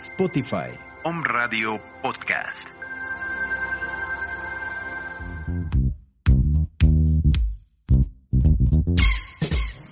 [0.00, 0.70] Spotify.
[1.04, 2.66] Om Radio Podcast.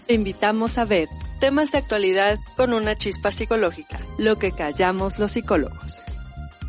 [0.07, 1.09] Te invitamos a ver
[1.41, 6.03] temas de actualidad con una chispa psicológica, lo que callamos los psicólogos.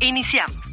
[0.00, 0.69] Iniciamos.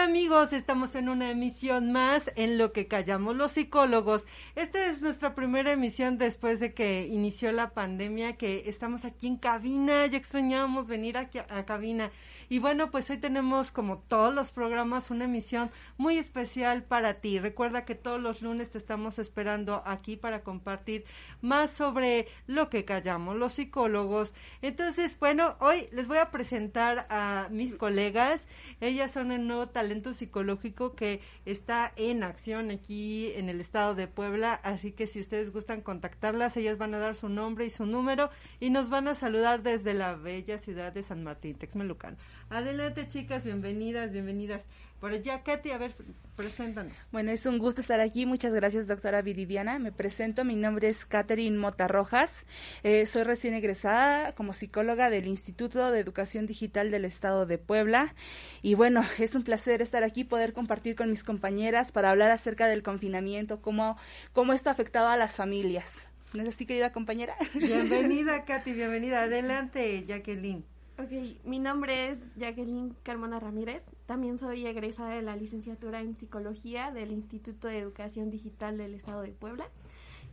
[0.00, 0.54] Amigos?
[0.54, 4.24] Estamos en una emisión más en lo que callamos los psicólogos.
[4.56, 9.36] Esta es nuestra primera emisión después de que inició la pandemia, que estamos aquí en
[9.36, 12.10] cabina, ya extrañábamos venir aquí a, a cabina.
[12.48, 17.38] Y bueno, pues hoy tenemos como todos los programas una emisión muy especial para ti.
[17.38, 21.04] Recuerda que todos los lunes te estamos esperando aquí para compartir
[21.42, 24.34] más sobre lo que callamos los psicólogos.
[24.62, 28.48] Entonces, bueno, hoy les voy a presentar a mis colegas.
[28.80, 34.06] Ellas son el nuevo talento psicológico que está en acción aquí en el estado de
[34.06, 34.54] Puebla.
[34.54, 38.30] Así que si ustedes gustan contactarlas, ellas van a dar su nombre y su número
[38.60, 42.16] y nos van a saludar desde la bella ciudad de San Martín, Texmelucan.
[42.48, 44.62] Adelante, chicas, bienvenidas, bienvenidas.
[45.00, 45.94] Por allá, Katy, a ver,
[46.36, 46.92] preséntanos.
[47.10, 48.26] Bueno, es un gusto estar aquí.
[48.26, 49.78] Muchas gracias, doctora Viridiana.
[49.78, 50.44] Me presento.
[50.44, 52.44] Mi nombre es Catherine Mota Rojas.
[52.82, 58.14] Eh, soy recién egresada como psicóloga del Instituto de Educación Digital del Estado de Puebla.
[58.60, 62.66] Y bueno, es un placer estar aquí, poder compartir con mis compañeras para hablar acerca
[62.66, 63.96] del confinamiento, cómo,
[64.34, 66.02] cómo esto ha afectado a las familias.
[66.34, 67.36] ¿No es así, querida compañera?
[67.54, 69.22] Bienvenida, Katy, bienvenida.
[69.22, 70.64] Adelante, Jacqueline.
[71.02, 71.12] Ok,
[71.44, 73.82] mi nombre es Jacqueline Carmona Ramírez.
[74.04, 79.22] También soy egresada de la licenciatura en psicología del Instituto de Educación Digital del Estado
[79.22, 79.66] de Puebla.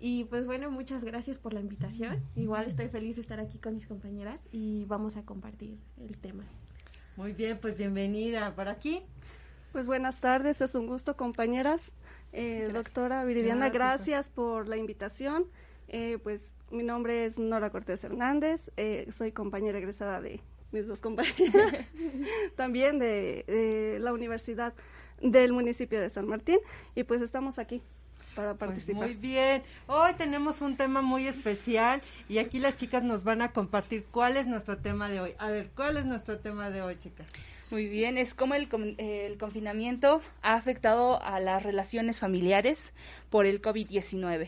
[0.02, 2.22] Y pues bueno, muchas gracias por la invitación.
[2.36, 6.44] Igual estoy feliz de estar aquí con mis compañeras y vamos a compartir el tema.
[7.16, 8.54] Muy bien, pues bienvenida.
[8.54, 9.04] ¿Por aquí?
[9.72, 11.94] Pues buenas tardes, es un gusto compañeras.
[12.34, 14.08] Eh, doctora Viridiana, Gracias.
[14.08, 15.46] gracias por la invitación.
[15.88, 20.42] Eh, pues mi nombre es Nora Cortés Hernández, eh, soy compañera egresada de
[20.72, 21.74] mis dos compañeras,
[22.56, 24.74] también de, de la Universidad
[25.22, 26.60] del municipio de San Martín
[26.96, 27.82] y pues estamos aquí
[28.36, 29.04] para Pues participar.
[29.08, 29.64] muy bien.
[29.88, 34.38] Hoy tenemos un tema muy especial y aquí las chicas nos van a compartir cuál
[34.38, 35.34] es nuestro tema de hoy.
[35.40, 37.28] A ver, ¿cuál es nuestro tema de hoy, chicas?
[37.72, 42.94] Muy bien, es como el, con- el confinamiento ha afectado a las relaciones familiares
[43.30, 44.48] por el COVID-19.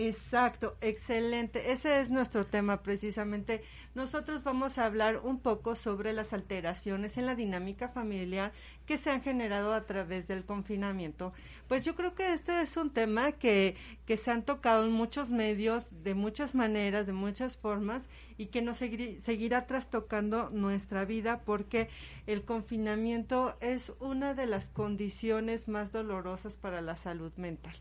[0.00, 1.72] Exacto, excelente.
[1.72, 3.62] Ese es nuestro tema precisamente.
[3.96, 8.52] Nosotros vamos a hablar un poco sobre las alteraciones en la dinámica familiar
[8.86, 11.32] que se han generado a través del confinamiento.
[11.66, 13.74] Pues yo creo que este es un tema que,
[14.06, 18.62] que se han tocado en muchos medios, de muchas maneras, de muchas formas, y que
[18.62, 21.88] nos seguir- seguirá trastocando nuestra vida porque
[22.28, 27.74] el confinamiento es una de las condiciones más dolorosas para la salud mental.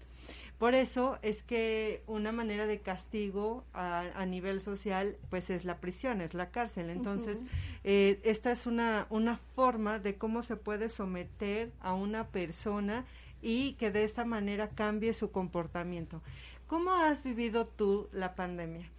[0.58, 5.78] Por eso es que una manera de castigo a, a nivel social, pues es la
[5.78, 6.90] prisión, es la cárcel.
[6.90, 7.38] Entonces,
[7.84, 13.06] eh, esta es una, una forma de cómo se puede someter a una persona
[13.40, 16.24] y que de esta manera cambie su comportamiento.
[16.66, 18.90] ¿Cómo has vivido tú la pandemia?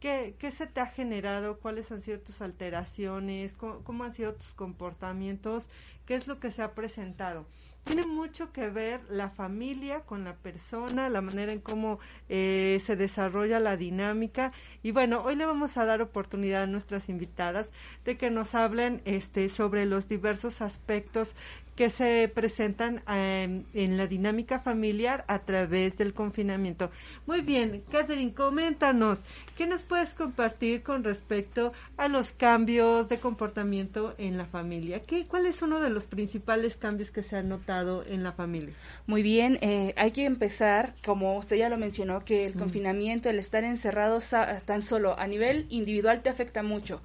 [0.00, 1.58] ¿Qué, qué se te ha generado?
[1.60, 3.54] ¿Cuáles han sido tus alteraciones?
[3.54, 5.68] ¿Cómo, cómo han sido tus comportamientos?
[6.06, 7.46] ¿Qué es lo que se ha presentado?
[7.84, 11.98] Tiene mucho que ver la familia con la persona, la manera en cómo
[12.30, 14.52] eh, se desarrolla la dinámica.
[14.82, 17.70] Y bueno, hoy le vamos a dar oportunidad a nuestras invitadas
[18.06, 21.34] de que nos hablen este, sobre los diversos aspectos
[21.76, 26.90] que se presentan eh, en la dinámica familiar a través del confinamiento.
[27.26, 29.20] Muy bien, Catherine, coméntanos,
[29.56, 35.00] ¿qué nos puedes compartir con respecto a los cambios de comportamiento en la familia?
[35.02, 38.74] ¿Qué, ¿Cuál es uno de los principales cambios que se han notado en la familia?
[39.06, 43.38] Muy bien, eh, hay que empezar, como usted ya lo mencionó, que el confinamiento, el
[43.38, 47.02] estar encerrado sa- tan solo a nivel individual te afecta mucho.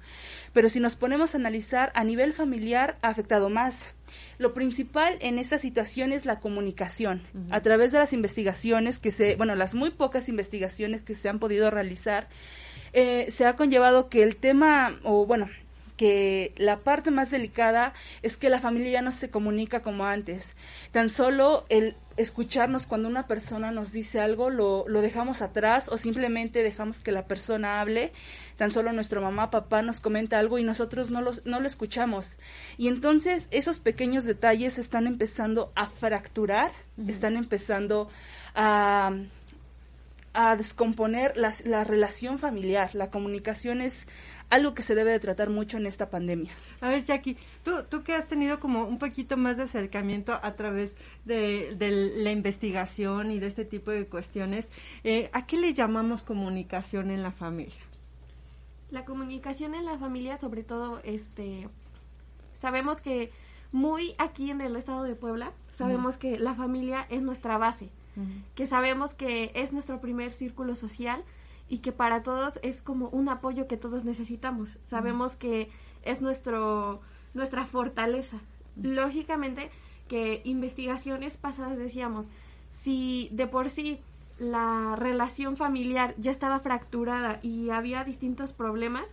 [0.52, 3.94] Pero si nos ponemos a analizar a nivel familiar, ha afectado más.
[4.38, 7.22] Lo principal en esta situación es la comunicación.
[7.50, 11.38] A través de las investigaciones que se, bueno, las muy pocas investigaciones que se han
[11.38, 12.28] podido realizar,
[12.92, 15.48] eh, se ha conllevado que el tema, o bueno,
[16.00, 17.92] que la parte más delicada
[18.22, 20.56] es que la familia ya no se comunica como antes.
[20.92, 25.98] Tan solo el escucharnos cuando una persona nos dice algo lo, lo dejamos atrás o
[25.98, 28.14] simplemente dejamos que la persona hable.
[28.56, 32.38] Tan solo nuestro mamá, papá nos comenta algo y nosotros no, los, no lo escuchamos.
[32.78, 36.70] Y entonces esos pequeños detalles están empezando a fracturar,
[37.06, 38.08] están empezando
[38.54, 39.12] a
[40.32, 42.94] a descomponer las- la, relación familiar.
[42.94, 44.06] La comunicación es
[44.50, 46.50] algo que se debe de tratar mucho en esta pandemia.
[46.80, 50.54] A ver, Jackie, tú, tú que has tenido como un poquito más de acercamiento a
[50.54, 50.92] través
[51.24, 51.76] de,
[52.16, 54.68] la investigación y de este tipo de cuestiones,
[55.04, 57.80] eh, ¿a qué le llamamos comunicación en la familia?
[58.90, 61.68] La comunicación en la familia, sobre todo, este,
[62.60, 63.30] sabemos que
[63.70, 67.88] muy aquí en el estado de Puebla, sabemos que la familia es nuestra base,
[68.56, 71.22] que sabemos que es nuestro primer círculo social
[71.70, 74.76] y que para todos es como un apoyo que todos necesitamos.
[74.90, 75.70] Sabemos que
[76.02, 77.00] es nuestro
[77.32, 78.38] nuestra fortaleza.
[78.76, 79.70] Lógicamente
[80.08, 82.28] que investigaciones pasadas decíamos,
[82.72, 84.00] si de por sí
[84.38, 89.06] la relación familiar ya estaba fracturada y había distintos problemas,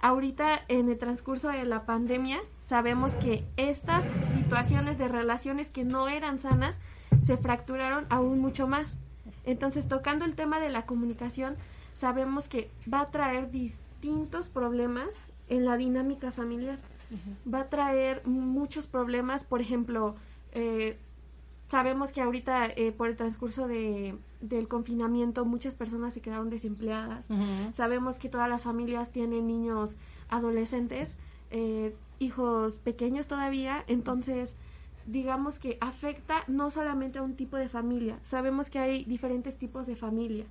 [0.00, 6.08] ahorita en el transcurso de la pandemia sabemos que estas situaciones de relaciones que no
[6.08, 6.78] eran sanas
[7.22, 8.96] se fracturaron aún mucho más.
[9.44, 11.56] Entonces, tocando el tema de la comunicación,
[12.02, 15.10] sabemos que va a traer distintos problemas
[15.48, 16.76] en la dinámica familiar.
[17.46, 20.16] Va a traer muchos problemas, por ejemplo,
[20.50, 20.96] eh,
[21.68, 27.24] sabemos que ahorita eh, por el transcurso de, del confinamiento muchas personas se quedaron desempleadas.
[27.76, 29.94] Sabemos que todas las familias tienen niños
[30.28, 31.14] adolescentes,
[31.52, 34.56] eh, hijos pequeños todavía, entonces
[35.06, 39.86] digamos que afecta no solamente a un tipo de familia, sabemos que hay diferentes tipos
[39.86, 40.46] de familia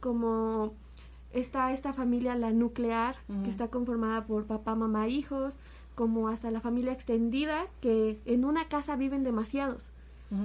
[0.00, 0.74] como
[1.32, 5.54] está esta familia, la nuclear, que está conformada por papá, mamá, hijos,
[5.94, 9.90] como hasta la familia extendida, que en una casa viven demasiados.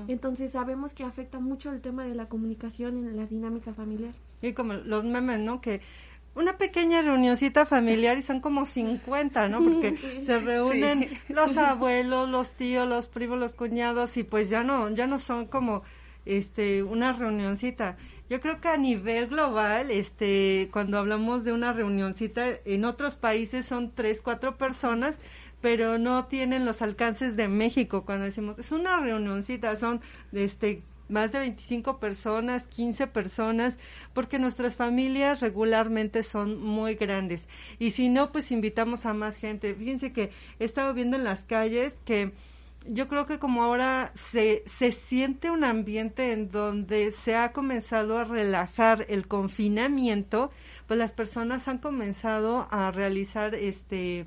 [0.08, 4.14] Entonces sabemos que afecta mucho el tema de la comunicación en la dinámica familiar.
[4.42, 5.60] Y como los memes, ¿no?
[5.60, 5.82] Que
[6.36, 9.64] una pequeña reunioncita familiar y son como 50, ¿no?
[9.64, 14.90] Porque se reúnen los abuelos, los tíos, los primos, los cuñados y pues ya no,
[14.92, 15.84] ya no son como
[16.26, 17.98] este una reunioncita.
[18.32, 23.66] Yo creo que a nivel global, este, cuando hablamos de una reunioncita, en otros países
[23.66, 25.20] son tres, cuatro personas,
[25.60, 28.06] pero no tienen los alcances de México.
[28.06, 30.00] Cuando decimos, es una reunioncita, son,
[30.32, 33.78] este, más de 25 personas, 15 personas,
[34.14, 37.50] porque nuestras familias regularmente son muy grandes.
[37.80, 39.76] Y si no, pues invitamos a más gente.
[39.76, 42.32] Fíjense que he estado viendo en las calles que
[42.88, 48.18] yo creo que como ahora se, se siente un ambiente en donde se ha comenzado
[48.18, 50.52] a relajar el confinamiento,
[50.88, 54.26] pues las personas han comenzado a realizar este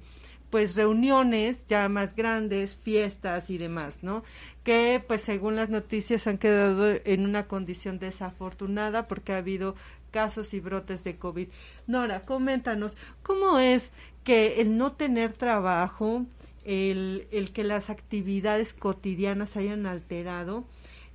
[0.50, 4.23] pues reuniones ya más grandes, fiestas y demás, ¿no?
[4.62, 9.75] Que pues según las noticias han quedado en una condición desafortunada porque ha habido
[10.12, 11.49] casos y brotes de COVID.
[11.88, 13.90] Nora, coméntanos, ¿cómo es
[14.23, 16.25] que el no tener trabajo,
[16.64, 20.64] el, el que las actividades cotidianas hayan alterado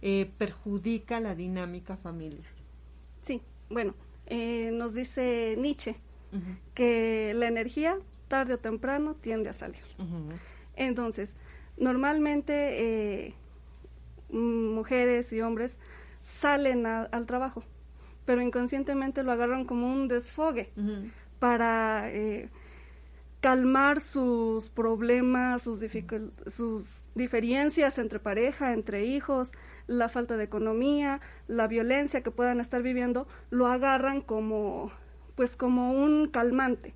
[0.01, 2.47] eh, perjudica la dinámica familiar.
[3.21, 3.95] Sí, bueno,
[4.27, 5.95] eh, nos dice Nietzsche
[6.75, 9.81] que la energía tarde o temprano tiende a salir.
[10.75, 11.33] Entonces,
[11.75, 13.33] normalmente eh,
[14.31, 15.79] mujeres y hombres
[16.23, 17.63] salen al trabajo,
[18.25, 20.69] pero inconscientemente lo agarran como un desfogue
[21.39, 22.09] para
[23.41, 25.79] calmar sus problemas, sus,
[26.47, 29.51] sus diferencias entre pareja, entre hijos,
[29.87, 34.91] la falta de economía, la violencia que puedan estar viviendo, lo agarran como,
[35.35, 36.93] pues como un calmante.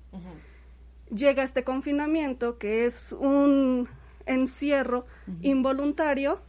[1.10, 3.88] Llega este confinamiento, que es un
[4.26, 5.06] encierro
[5.40, 6.40] involuntario,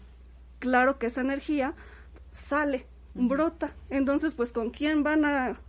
[0.60, 1.74] claro que esa energía
[2.32, 3.74] sale, brota.
[3.90, 5.60] Entonces, pues, ¿con quién van a,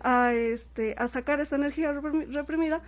[0.00, 2.82] a, este, a sacar esa energía reprimida?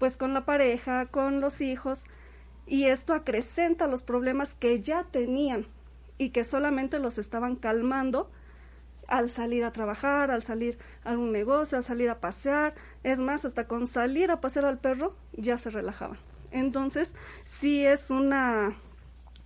[0.00, 2.04] Pues con la pareja, con los hijos,
[2.66, 5.66] y esto acrecenta los problemas que ya tenían
[6.16, 8.30] y que solamente los estaban calmando
[9.08, 13.44] al salir a trabajar, al salir a un negocio, al salir a pasear, es más,
[13.44, 16.18] hasta con salir a pasear al perro ya se relajaban.
[16.50, 17.14] Entonces,
[17.44, 18.74] sí es una,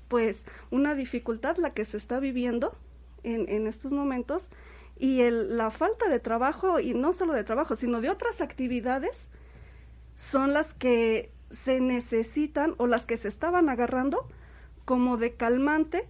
[0.07, 2.77] pues, una dificultad la que se está viviendo
[3.25, 4.51] en, en estos momentos
[4.97, 9.29] y el, la falta de trabajo, y no solo de trabajo, sino de otras actividades,
[10.17, 14.29] son las que se necesitan o las que se estaban agarrando
[14.85, 16.09] como de calmante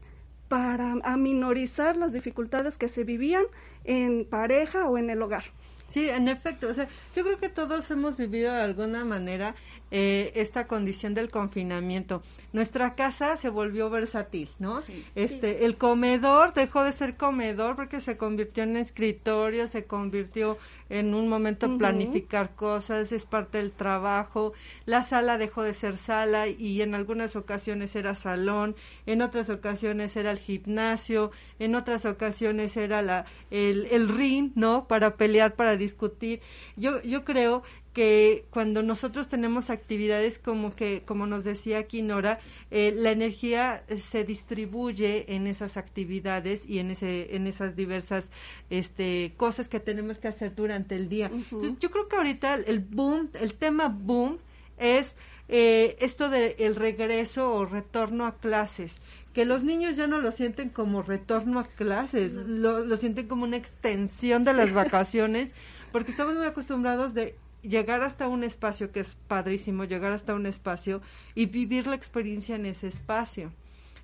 [0.49, 3.44] para aminorizar las dificultades que se vivían
[3.84, 5.44] en pareja o en el hogar.
[5.88, 9.54] Sí, en efecto, o sea, yo creo que todos hemos vivido de alguna manera
[9.90, 12.23] eh, esta condición del confinamiento.
[12.52, 14.80] Nuestra casa se volvió versátil, ¿no?
[15.14, 20.58] este, el comedor dejó de ser comedor porque se convirtió en escritorio, se convirtió
[20.94, 24.52] en un momento planificar cosas, es parte del trabajo.
[24.86, 30.16] La sala dejó de ser sala y en algunas ocasiones era salón, en otras ocasiones
[30.16, 34.86] era el gimnasio, en otras ocasiones era la, el, el ring, ¿no?
[34.86, 36.40] Para pelear, para discutir.
[36.76, 42.40] Yo, yo creo que cuando nosotros tenemos actividades como que, como nos decía aquí Nora,
[42.70, 48.30] eh, la energía se distribuye en esas actividades y en ese, en esas diversas,
[48.68, 51.30] este, cosas que tenemos que hacer durante el día.
[51.32, 54.38] Entonces, yo creo que ahorita el boom, el tema boom
[54.76, 55.16] es
[55.48, 58.96] eh, esto de el regreso o retorno a clases
[59.34, 63.42] que los niños ya no lo sienten como retorno a clases, lo, lo sienten como
[63.42, 65.52] una extensión de las vacaciones,
[65.90, 67.36] porque estamos muy acostumbrados de
[67.68, 71.02] llegar hasta un espacio que es padrísimo, llegar hasta un espacio
[71.35, 73.52] y vivir la experiencia en ese espacio.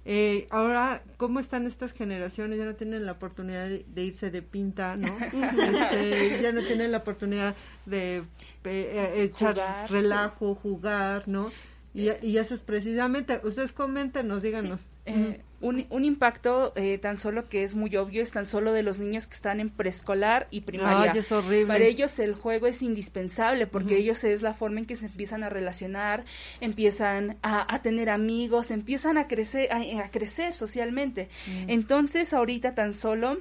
[0.06, 2.58] Eh, ahora, ¿cómo están estas generaciones?
[2.58, 5.14] Ya no tienen la oportunidad de, irse de pinta, ¿no?
[5.32, 8.24] Este, ya no tienen la oportunidad de eh,
[8.64, 9.58] eh, echar
[9.90, 11.52] relajo, jugar, ¿no?
[11.92, 14.80] Y, y, eso es precisamente, ustedes coméntenos, díganos.
[15.06, 18.82] Eh, un, un, impacto eh, tan solo que es muy obvio es tan solo de
[18.82, 21.12] los niños que están en preescolar y primaria.
[21.12, 21.66] es horrible.
[21.66, 25.42] Para ellos el juego es indispensable porque ellos es la forma en que se empiezan
[25.42, 26.24] a relacionar,
[26.60, 31.28] empiezan a, a tener amigos, empiezan a crecer, a, crecer socialmente.
[31.66, 33.38] Entonces ahorita tan solo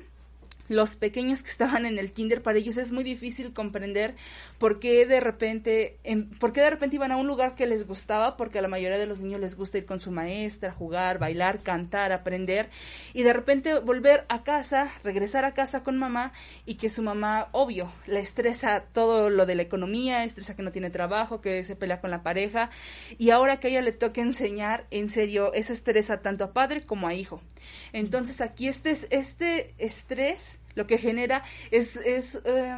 [0.69, 4.15] los pequeños que estaban en el kinder, para ellos es muy difícil comprender
[4.59, 7.85] por qué de repente, en, por qué de repente iban a un lugar que les
[7.85, 11.17] gustaba, porque a la mayoría de los niños les gusta ir con su maestra, jugar,
[11.17, 12.69] bailar, cantar, aprender,
[13.13, 16.33] y de repente volver a casa, regresar a casa con mamá,
[16.65, 20.71] y que su mamá, obvio, le estresa todo lo de la economía, estresa que no
[20.71, 22.69] tiene trabajo, que se pelea con la pareja,
[23.17, 26.85] y ahora que a ella le toca enseñar, en serio, eso estresa tanto a padre
[26.85, 27.41] como a hijo.
[27.91, 32.77] Entonces aquí este, este estrés lo que genera es, es, eh,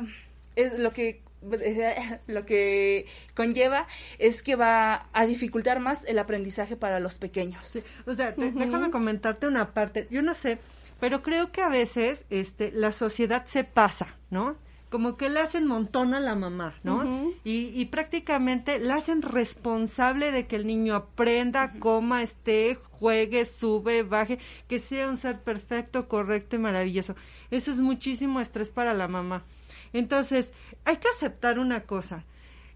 [0.55, 1.21] es lo que
[2.27, 3.88] lo que conlleva
[4.19, 7.79] es que va a dificultar más el aprendizaje para los pequeños.
[8.05, 10.07] o sea, déjame comentarte una parte.
[10.12, 10.60] Yo no sé,
[11.00, 14.55] pero creo que a veces este, la sociedad se pasa, ¿no?
[14.91, 17.31] Como que le hacen montón a la mamá, ¿no?
[17.45, 24.03] y, y, prácticamente la hacen responsable de que el niño aprenda, coma, esté, juegue, sube,
[24.03, 27.15] baje, que sea un ser perfecto, correcto y maravilloso.
[27.51, 29.45] Eso es muchísimo estrés para la mamá.
[29.93, 30.51] Entonces,
[30.83, 32.25] hay que aceptar una cosa.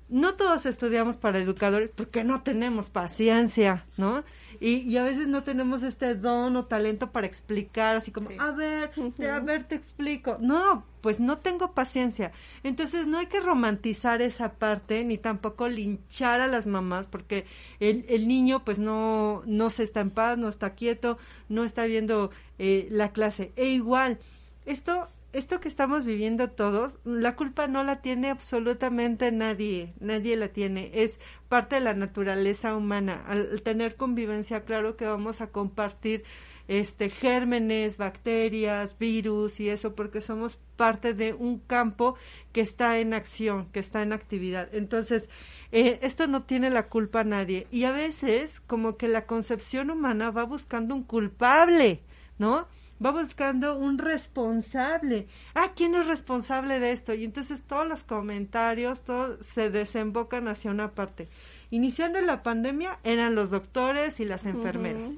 [0.07, 4.23] No todos estudiamos para educadores porque no tenemos paciencia, ¿no?
[4.59, 8.91] Y, a veces no tenemos este don o talento para explicar, así como, a ver,
[9.29, 10.37] a ver, te explico.
[10.39, 12.31] No, pues no tengo paciencia.
[12.63, 17.45] Entonces no hay que romantizar esa parte, ni tampoco linchar a las mamás, porque
[17.79, 21.17] el, el niño pues no, no se está en paz, no está quieto,
[21.49, 23.53] no está viendo eh, la clase.
[23.55, 24.19] E igual,
[24.65, 30.47] esto esto que estamos viviendo todos, la culpa no la tiene absolutamente nadie, nadie la
[30.47, 33.23] tiene, es parte de la naturaleza humana.
[33.27, 36.23] Al tener convivencia, claro que vamos a compartir
[36.67, 42.15] este gérmenes, bacterias, virus y eso porque somos parte de un campo
[42.53, 44.73] que está en acción, que está en actividad.
[44.73, 45.29] Entonces,
[45.71, 49.91] eh, esto no tiene la culpa a nadie y a veces como que la concepción
[49.91, 52.01] humana va buscando un culpable,
[52.39, 52.67] ¿no?
[53.03, 55.27] Va buscando un responsable.
[55.53, 57.13] Ah, ¿quién es responsable de esto?
[57.13, 61.27] Y entonces todos los comentarios, todos se desembocan hacia una parte.
[61.71, 65.09] Iniciando la pandemia eran los doctores y las enfermeras.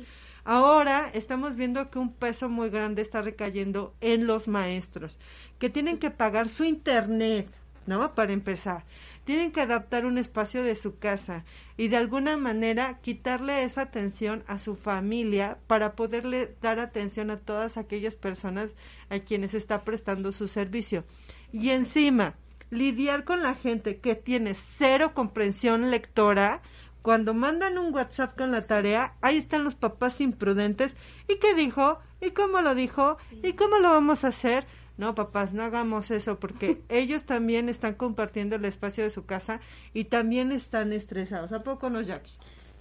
[0.43, 5.17] Ahora estamos viendo que un peso muy grande está recayendo en los maestros,
[5.59, 7.51] que tienen que pagar su internet,
[7.85, 8.15] ¿no?
[8.15, 8.85] Para empezar
[9.27, 11.43] tienen que adaptar un espacio de su casa
[11.75, 17.37] y de alguna manera quitarle esa atención a su familia para poderle dar atención a
[17.37, 18.71] todas aquellas personas
[19.09, 21.03] a quienes está prestando su servicio.
[21.51, 22.35] Y encima,
[22.69, 26.61] lidiar con la gente que tiene cero comprensión lectora,
[27.01, 30.95] cuando mandan un WhatsApp con la tarea, ahí están los papás imprudentes.
[31.27, 31.99] ¿Y qué dijo?
[32.21, 33.17] ¿Y cómo lo dijo?
[33.43, 34.65] ¿Y cómo lo vamos a hacer?
[34.97, 39.59] No, papás, no hagamos eso porque ellos también están compartiendo el espacio de su casa
[39.93, 41.51] y también están estresados.
[41.51, 42.33] ¿A poco no, Jackie?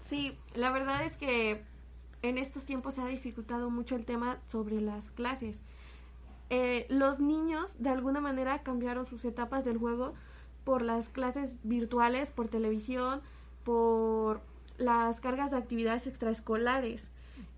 [0.05, 1.63] Sí, la verdad es que
[2.23, 5.61] en estos tiempos se ha dificultado mucho el tema sobre las clases.
[6.49, 10.15] Eh, los niños de alguna manera cambiaron sus etapas del juego
[10.65, 13.21] por las clases virtuales, por televisión,
[13.65, 14.41] por
[14.79, 17.09] las cargas de actividades extraescolares.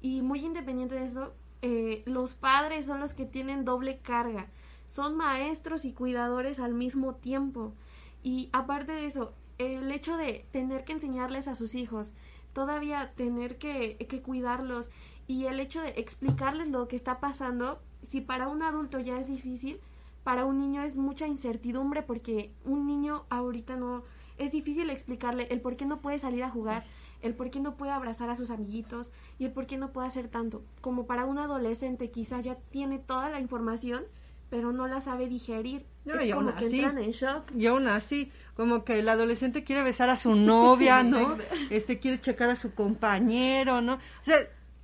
[0.01, 4.47] Y muy independiente de eso, eh, los padres son los que tienen doble carga.
[4.87, 7.75] Son maestros y cuidadores al mismo tiempo.
[8.23, 12.13] Y aparte de eso, el hecho de tener que enseñarles a sus hijos,
[12.53, 14.91] todavía tener que, que cuidarlos
[15.27, 19.29] y el hecho de explicarles lo que está pasando, si para un adulto ya es
[19.29, 19.79] difícil,
[20.25, 24.05] para un niño es mucha incertidumbre porque un niño ahorita no
[24.39, 26.85] es difícil explicarle el por qué no puede salir a jugar
[27.23, 30.07] el por qué no puede abrazar a sus amiguitos y el por qué no puede
[30.09, 30.63] hacer tanto.
[30.81, 34.05] Como para un adolescente quizá ya tiene toda la información,
[34.51, 35.85] pero no la sabe digerir.
[36.05, 37.51] No, es y como aún que así- entran en shock.
[37.57, 41.37] Y aún así, como que el adolescente quiere besar a su novia, ¿no?
[41.71, 43.95] Este quiere checar a su compañero, ¿no?
[43.95, 44.37] O sea,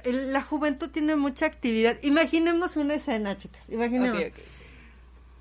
[0.03, 1.97] el- la juventud tiene mucha actividad.
[2.03, 3.69] Imaginemos una escena, chicas.
[3.71, 4.19] Imaginemos.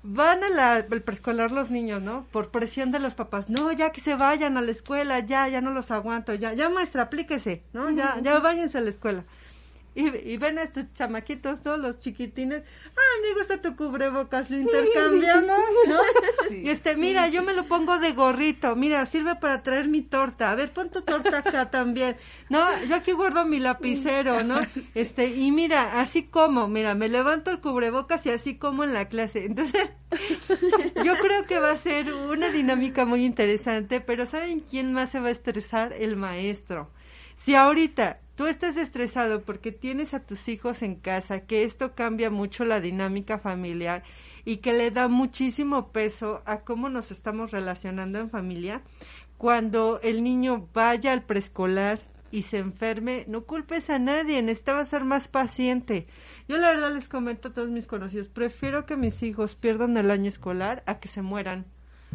[0.06, 2.26] Van a la, al preescolar los niños, ¿no?
[2.30, 3.48] Por presión de los papás.
[3.48, 6.68] No, ya que se vayan a la escuela, ya, ya no los aguanto, ya, ya
[6.68, 7.90] maestra, aplíquese, ¿no?
[7.90, 9.24] Ya, ya váyanse a la escuela.
[9.94, 11.76] Y, y ven a estos chamaquitos, ¿no?
[11.76, 12.62] Los chiquitines.
[12.62, 15.98] Ay, me gusta tu cubrebocas, lo intercambiamos, ¿no?
[16.48, 16.62] Sí.
[16.64, 20.50] Y este, mira, yo me lo pongo de gorrito, mira, sirve para traer mi torta.
[20.50, 22.16] A ver, pon tu torta acá también.
[22.48, 24.60] No, yo aquí guardo mi lapicero, ¿no?
[24.94, 29.08] Este, y mira, así como, mira, me levanto el cubrebocas y así como en la
[29.08, 29.44] clase.
[29.44, 29.90] Entonces,
[31.04, 35.20] yo creo que va a ser una dinámica muy interesante, pero ¿saben quién más se
[35.20, 35.92] va a estresar?
[35.92, 36.90] El maestro.
[37.36, 42.30] Si ahorita tú estás estresado porque tienes a tus hijos en casa, que esto cambia
[42.30, 44.02] mucho la dinámica familiar
[44.44, 48.82] y que le da muchísimo peso a cómo nos estamos relacionando en familia,
[49.38, 55.04] cuando el niño vaya al preescolar y se enferme, no culpes a nadie, necesitaba ser
[55.04, 56.06] más paciente.
[56.48, 60.10] Yo la verdad les comento a todos mis conocidos, prefiero que mis hijos pierdan el
[60.10, 61.66] año escolar a que se mueran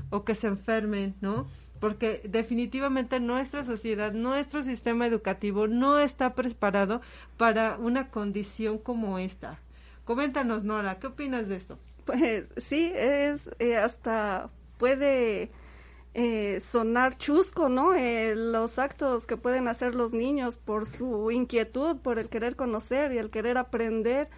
[0.09, 1.47] o que se enfermen, ¿no?
[1.79, 7.01] Porque definitivamente nuestra sociedad, nuestro sistema educativo no está preparado
[7.37, 9.59] para una condición como esta.
[10.03, 11.77] Coméntanos, Nora, ¿qué opinas de esto?
[12.05, 15.51] Pues sí, es eh, hasta puede
[16.15, 17.93] eh, sonar chusco, ¿no?
[17.93, 23.13] Eh, los actos que pueden hacer los niños por su inquietud, por el querer conocer
[23.13, 24.29] y el querer aprender,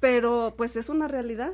[0.00, 1.52] pero pues es una realidad.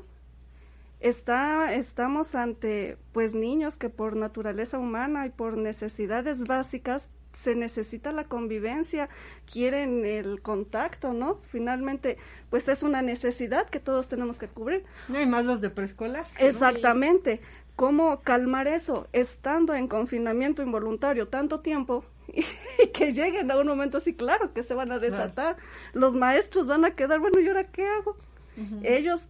[1.00, 8.10] Está, estamos ante pues niños que por naturaleza humana y por necesidades básicas se necesita
[8.10, 9.08] la convivencia,
[9.50, 11.38] quieren el contacto, ¿no?
[11.50, 12.18] Finalmente,
[12.50, 14.84] pues es una necesidad que todos tenemos que cubrir.
[15.08, 16.26] No hay más los de preescolar.
[16.40, 17.40] Exactamente.
[17.76, 19.06] ¿Cómo calmar eso?
[19.12, 24.64] Estando en confinamiento involuntario tanto tiempo y que lleguen a un momento así, claro que
[24.64, 25.56] se van a desatar.
[25.92, 28.16] Los maestros van a quedar, bueno, ¿y ahora qué hago?
[28.82, 29.28] Ellos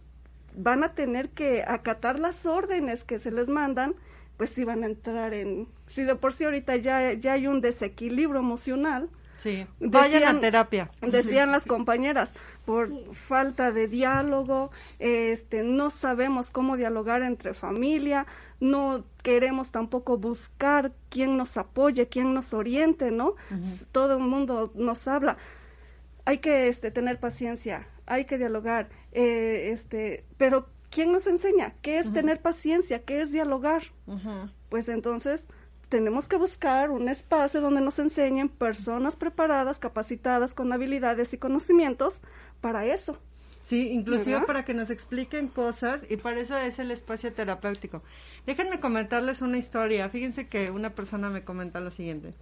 [0.55, 3.95] van a tener que acatar las órdenes que se les mandan,
[4.37, 5.67] pues sí van a entrar en...
[5.87, 9.09] Si de por sí ahorita ya, ya hay un desequilibrio emocional,
[9.39, 9.65] Sí.
[9.79, 10.91] Vayan a terapia.
[11.01, 12.33] Decían las compañeras,
[12.65, 18.25] por falta de diálogo, este, no sabemos cómo dialogar entre familia,
[18.59, 23.35] no queremos tampoco buscar quién nos apoye, quién nos oriente, ¿no?
[23.93, 25.37] Todo el mundo nos habla.
[26.25, 31.73] Hay que este, tener paciencia, hay que dialogar, eh, este, pero ¿quién nos enseña?
[31.81, 33.03] ¿Qué es tener paciencia?
[33.03, 33.83] ¿Qué es dialogar?
[34.07, 34.49] Ujú.
[34.69, 35.47] pues entonces
[35.89, 42.21] tenemos que buscar un espacio donde nos enseñen personas preparadas, capacitadas, con habilidades y conocimientos
[42.61, 43.17] para eso.
[43.65, 44.47] Sí, inclusive ¿Verdad?
[44.47, 48.01] para que nos expliquen cosas y para eso es el espacio terapéutico.
[48.45, 50.09] Déjenme comentarles una historia.
[50.09, 52.33] Fíjense que una persona me comenta lo siguiente.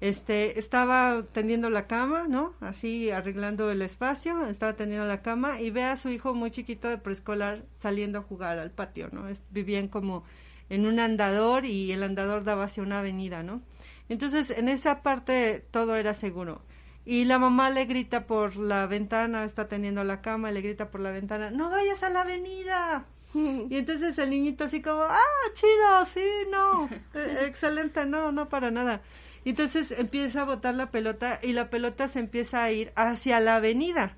[0.00, 2.54] Este, estaba tendiendo la cama, ¿no?
[2.60, 6.88] Así arreglando el espacio, estaba tendiendo la cama y ve a su hijo muy chiquito
[6.88, 9.28] de preescolar saliendo a jugar al patio, ¿no?
[9.28, 10.24] Es- vivían como
[10.70, 13.60] en un andador y el andador daba hacia una avenida, ¿no?
[14.08, 16.62] Entonces, en esa parte todo era seguro.
[17.04, 21.00] Y la mamá le grita por la ventana, está tendiendo la cama, le grita por
[21.00, 23.04] la ventana, no vayas a la avenida.
[23.34, 25.18] Y entonces el niñito así como, ah,
[25.54, 26.88] chido, sí, no,
[27.46, 29.02] excelente, no, no para nada.
[29.44, 33.40] Y entonces empieza a botar la pelota y la pelota se empieza a ir hacia
[33.40, 34.16] la avenida.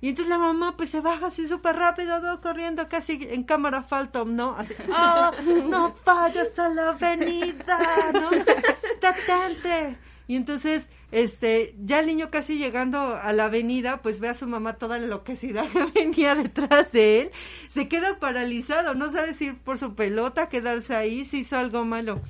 [0.00, 4.36] Y entonces la mamá pues se baja así súper rápido, corriendo casi en cámara Phantom,
[4.36, 4.54] ¿no?
[4.56, 5.32] Así, ¡ah,
[5.68, 8.30] no vayas a la avenida, ¿no?
[8.30, 9.98] Detente.
[10.28, 14.46] Y entonces, este, ya el niño casi llegando a la avenida, pues ve a su
[14.46, 17.30] mamá toda enloquecida que venía detrás de él,
[17.72, 21.84] se queda paralizado, no sabe si ir por su pelota, quedarse ahí, si hizo algo
[21.84, 22.20] malo.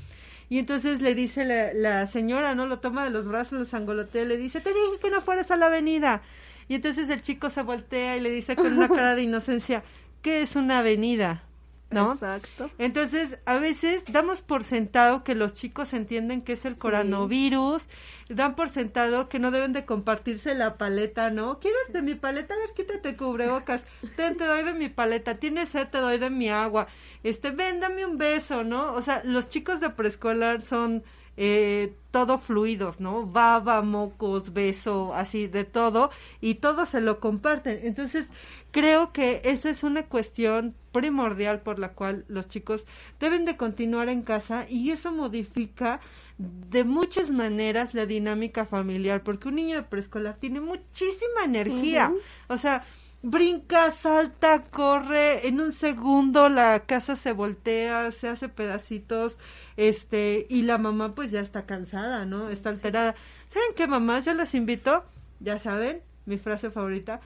[0.48, 2.66] Y entonces le dice la, la señora, ¿no?
[2.66, 5.50] Lo toma de los brazos, lo sangolotea, y le dice, te dije que no fueras
[5.50, 6.22] a la avenida.
[6.68, 9.84] Y entonces el chico se voltea y le dice con una cara de inocencia,
[10.22, 11.45] ¿qué es una avenida?
[11.88, 12.14] ¿No?
[12.14, 12.68] Exacto.
[12.78, 17.86] Entonces, a veces damos por sentado que los chicos entienden que es el coronavirus,
[18.28, 21.60] dan por sentado que no deben de compartirse la paleta, ¿no?
[21.60, 22.54] ¿Quieres de mi paleta?
[22.54, 23.82] A ver, quítate cubrebocas.
[24.16, 25.36] Ten, te doy de mi paleta.
[25.36, 26.88] Tienes sed, te doy de mi agua.
[27.22, 28.92] Este, ven, dame un beso, ¿no?
[28.94, 31.04] O sea, los chicos de preescolar son
[31.36, 33.26] eh, todo fluidos, ¿no?
[33.26, 37.78] Baba, mocos, beso, así de todo, y todos se lo comparten.
[37.82, 38.28] Entonces,
[38.70, 42.86] creo que esa es una cuestión primordial por la cual los chicos
[43.20, 46.00] deben de continuar en casa y eso modifica
[46.38, 52.12] de muchas maneras la dinámica familiar, porque un niño de preescolar tiene muchísima energía.
[52.48, 52.84] O sea,
[53.22, 59.36] brinca, salta, corre, en un segundo la casa se voltea, se hace pedacitos,
[59.76, 62.48] este, y la mamá pues ya está cansada, ¿no?
[62.48, 63.14] Está alterada.
[63.48, 64.24] ¿Saben qué, mamás?
[64.24, 65.04] Yo las invito,
[65.40, 67.20] ya saben, mi frase favorita,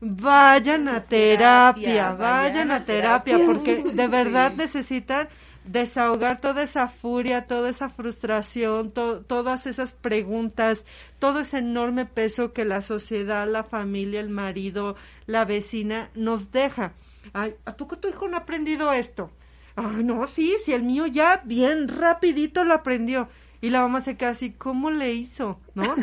[0.00, 5.28] vayan a terapia, vayan a terapia, porque de verdad necesitan
[5.64, 10.84] desahogar toda esa furia, toda esa frustración, todas esas preguntas,
[11.18, 14.96] todo ese enorme peso que la sociedad, la familia, el marido,
[15.26, 16.92] la vecina nos deja.
[17.32, 19.30] Ay, ¿A poco tu hijo no ha aprendido esto?
[19.76, 23.28] Ay, no, sí, si el mío ya bien rapidito lo aprendió.
[23.60, 25.58] Y la mamá se queda así, ¿cómo le hizo?
[25.74, 25.94] ¿No?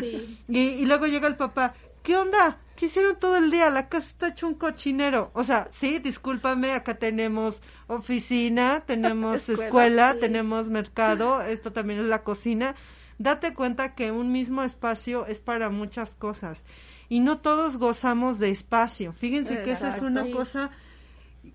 [0.48, 2.58] Y, y luego llega el papá, ¿qué onda?
[2.76, 3.70] ¿Qué hicieron todo el día?
[3.70, 5.30] La casa está hecho un cochinero.
[5.34, 12.22] O sea, sí, discúlpame, acá tenemos oficina, tenemos escuela, tenemos mercado, esto también es la
[12.22, 12.74] cocina.
[13.18, 16.64] Date cuenta que un mismo espacio es para muchas cosas
[17.08, 19.12] y no todos gozamos de espacio.
[19.12, 20.70] Fíjense que esa es una cosa,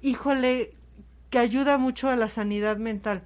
[0.01, 0.75] híjole,
[1.29, 3.23] que ayuda mucho a la sanidad mental.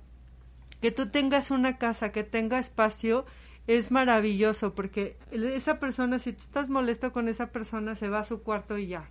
[0.80, 3.26] Que tú tengas una casa, que tenga espacio,
[3.68, 8.24] es maravilloso porque esa persona, si tú estás molesto con esa persona, se va a
[8.24, 9.10] su cuarto y ya.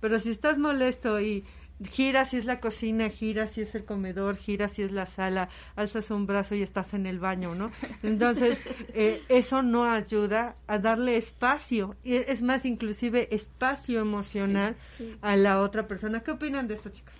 [0.00, 1.44] Pero si estás molesto y
[1.84, 5.48] gira si es la cocina, gira si es el comedor, gira si es la sala,
[5.74, 7.70] alzas un brazo y estás en el baño, ¿no?
[8.02, 8.58] Entonces,
[8.94, 14.76] eh, eso no ayuda a darle espacio, y es más, inclusive espacio emocional
[15.20, 16.22] a la otra persona.
[16.22, 17.14] ¿Qué opinan de esto, chicas?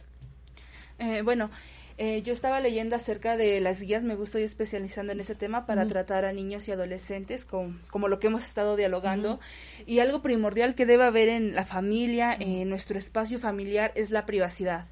[0.99, 1.51] Eh, bueno,
[1.99, 5.87] eh, yo estaba leyendo acerca de las guías, me gusta especializando en ese tema para
[5.87, 9.41] tratar a niños y adolescentes con, como lo que hemos estado dialogando.
[9.87, 14.27] Y algo primordial que debe haber en la familia, en nuestro espacio familiar, es la
[14.27, 14.87] privacidad.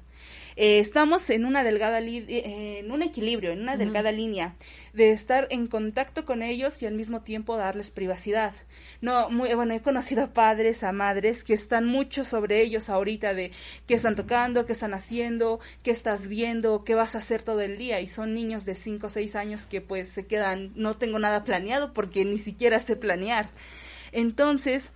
[0.57, 4.55] Eh, estamos en una delgada en un equilibrio, en una delgada línea
[4.93, 8.53] de estar en contacto con ellos y al mismo tiempo darles privacidad.
[9.01, 13.33] No, muy, bueno, he conocido a padres, a madres que están mucho sobre ellos ahorita
[13.33, 13.51] de
[13.85, 17.77] qué están tocando, qué están haciendo, qué estás viendo, qué vas a hacer todo el
[17.77, 21.19] día y son niños de 5 o 6 años que pues se quedan, no tengo
[21.19, 23.49] nada planeado porque ni siquiera sé planear.
[24.13, 24.91] Entonces,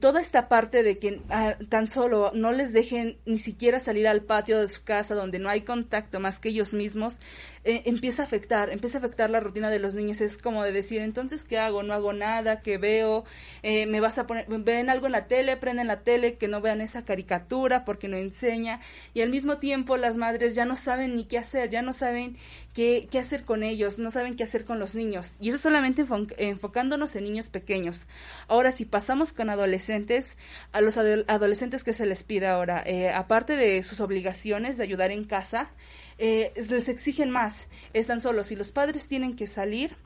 [0.00, 4.22] toda esta parte de que ah, tan solo no les dejen ni siquiera salir al
[4.22, 7.18] patio de su casa donde no hay contacto más que ellos mismos,
[7.66, 10.20] eh, empieza a afectar, empieza a afectar la rutina de los niños.
[10.20, 11.82] Es como de decir, entonces, ¿qué hago?
[11.82, 13.24] No hago nada, ¿qué veo?
[13.64, 16.60] Eh, me vas a poner, ven algo en la tele, prenden la tele, que no
[16.60, 18.80] vean esa caricatura porque no enseña.
[19.14, 22.36] Y al mismo tiempo las madres ya no saben ni qué hacer, ya no saben
[22.72, 25.34] qué, qué hacer con ellos, no saben qué hacer con los niños.
[25.40, 26.06] Y eso solamente
[26.38, 28.06] enfocándonos en niños pequeños.
[28.46, 30.36] Ahora, si pasamos con adolescentes,
[30.70, 35.10] a los adolescentes que se les pide ahora, eh, aparte de sus obligaciones de ayudar
[35.10, 35.70] en casa,
[36.18, 37.68] eh, les exigen más.
[37.92, 38.48] Están solos.
[38.48, 39.96] Si los padres tienen que salir,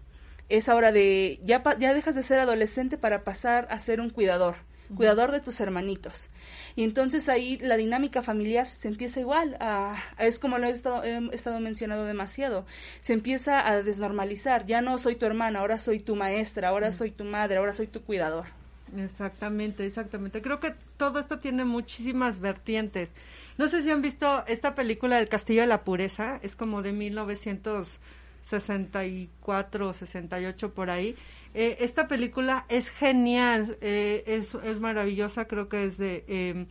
[0.49, 4.57] es hora de, ya, ya dejas de ser adolescente para pasar a ser un cuidador
[4.95, 6.29] cuidador de tus hermanitos.
[6.77, 11.05] Y entonces ahí la dinámica familiar se empieza igual, a, es como lo he estado,
[11.05, 12.67] he estado mencionando demasiado,
[13.01, 17.11] se empieza a desnormalizar, ya no soy tu hermana, ahora soy tu maestra, ahora soy
[17.11, 18.60] tu madre, ahora soy tu cuidador.
[18.97, 20.43] Exactamente, exactamente.
[20.43, 23.13] Creo que todo esto tiene muchísimas vertientes.
[23.59, 26.93] No sé si han visto esta película del Castillo de la Pureza, es como de
[26.93, 31.15] 1964 o 68 por ahí.
[31.55, 36.67] Eh, esta película es genial, eh, es, es maravillosa, creo que es de em,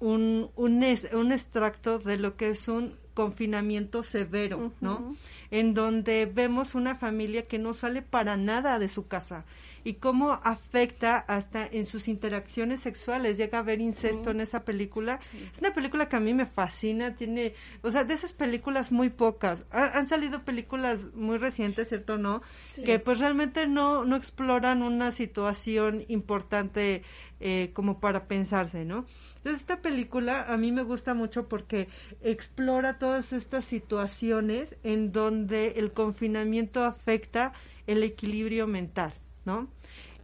[0.00, 5.16] un, un, un extracto de lo que es un confinamiento severo, ¿no?
[5.50, 9.44] En donde vemos una familia que no sale para nada de su casa
[9.88, 13.38] y cómo afecta hasta en sus interacciones sexuales.
[13.38, 15.18] Llega a haber incesto en esa película.
[15.54, 19.08] Es una película que a mí me fascina, tiene, o sea, de esas películas muy
[19.08, 19.64] pocas.
[19.70, 22.18] han salido películas muy recientes, ¿cierto?
[22.18, 22.42] ¿No?
[22.84, 27.02] Que pues realmente no, no exploran una situación importante
[27.40, 29.06] eh, como para pensarse, ¿no?
[29.36, 31.88] Entonces esta película a mí me gusta mucho porque
[32.20, 37.54] explora todas estas situaciones en donde el confinamiento afecta
[37.86, 39.14] el equilibrio mental,
[39.48, 39.66] ¿no?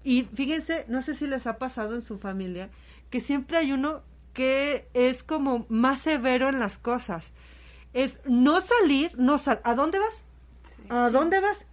[0.04, 2.68] Y fíjense, no sé si les ha pasado en su familia,
[3.08, 4.02] que siempre hay uno
[4.34, 7.32] que es como más severo en las cosas.
[7.94, 9.60] Es no salir, no sal.
[9.64, 10.22] ¿A dónde vas?
[10.90, 11.64] ¿A dónde vas?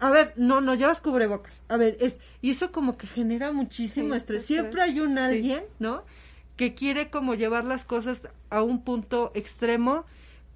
[0.00, 1.54] A ver, no, no llevas cubrebocas.
[1.68, 4.44] A ver, es y eso como que genera muchísimo estrés.
[4.46, 6.02] Siempre hay un alguien, ¿no?
[6.56, 10.06] Que quiere como llevar las cosas a un punto extremo,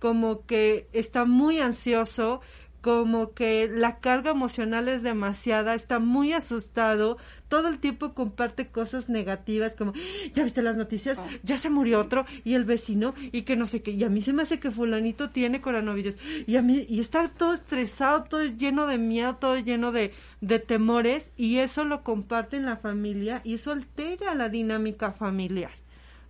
[0.00, 2.40] como que está muy ansioso,
[2.80, 9.08] como que la carga emocional es demasiada, está muy asustado, todo el tiempo comparte cosas
[9.08, 9.92] negativas como,
[10.34, 11.26] ya viste las noticias, ah.
[11.42, 14.22] ya se murió otro y el vecino y que no sé qué, y a mí
[14.22, 16.16] se me hace que fulanito tiene coronavirus
[16.46, 20.58] y a mí, y está todo estresado, todo lleno de miedo, todo lleno de, de
[20.58, 25.79] temores y eso lo comparte en la familia y eso altera la dinámica familiar.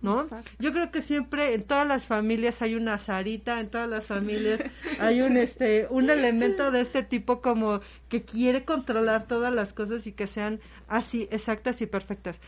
[0.01, 0.21] ¿No?
[0.21, 0.51] Exacto.
[0.59, 4.59] Yo creo que siempre en todas las familias hay una Sarita, en todas las familias
[4.99, 10.07] hay un este un elemento de este tipo como que quiere controlar todas las cosas
[10.07, 12.41] y que sean así exactas y perfectas.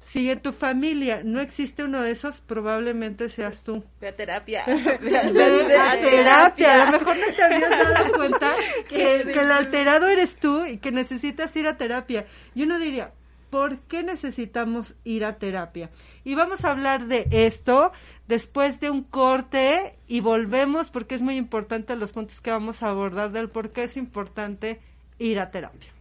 [0.00, 3.84] Si en tu familia no existe uno de esos, probablemente seas tú.
[4.00, 4.64] Ve a terapia.
[4.66, 6.82] Ve a terapia.
[6.82, 8.54] A lo mejor no te habías dado cuenta
[8.88, 12.26] que, que el alterado eres tú y que necesitas ir a terapia.
[12.54, 13.12] Y uno diría,
[13.50, 15.90] ¿por qué necesitamos ir a terapia?
[16.24, 17.92] Y vamos a hablar de esto
[18.26, 22.90] después de un corte y volvemos porque es muy importante los puntos que vamos a
[22.90, 24.80] abordar del por qué es importante
[25.18, 25.92] ir a terapia.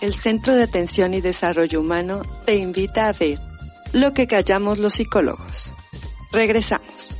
[0.00, 3.38] El Centro de Atención y Desarrollo Humano te invita a ver
[3.92, 5.74] lo que callamos los psicólogos.
[6.32, 7.19] Regresamos.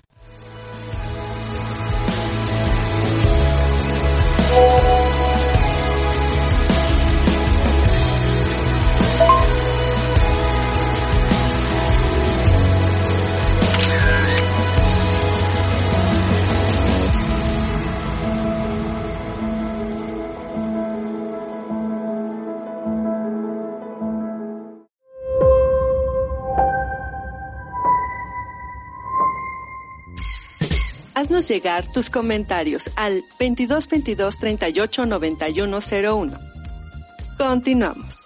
[4.51, 5.00] Thank you.
[31.31, 36.39] Haznos llegar tus comentarios al 22 22 38 91 01.
[37.37, 38.17] Continuamos.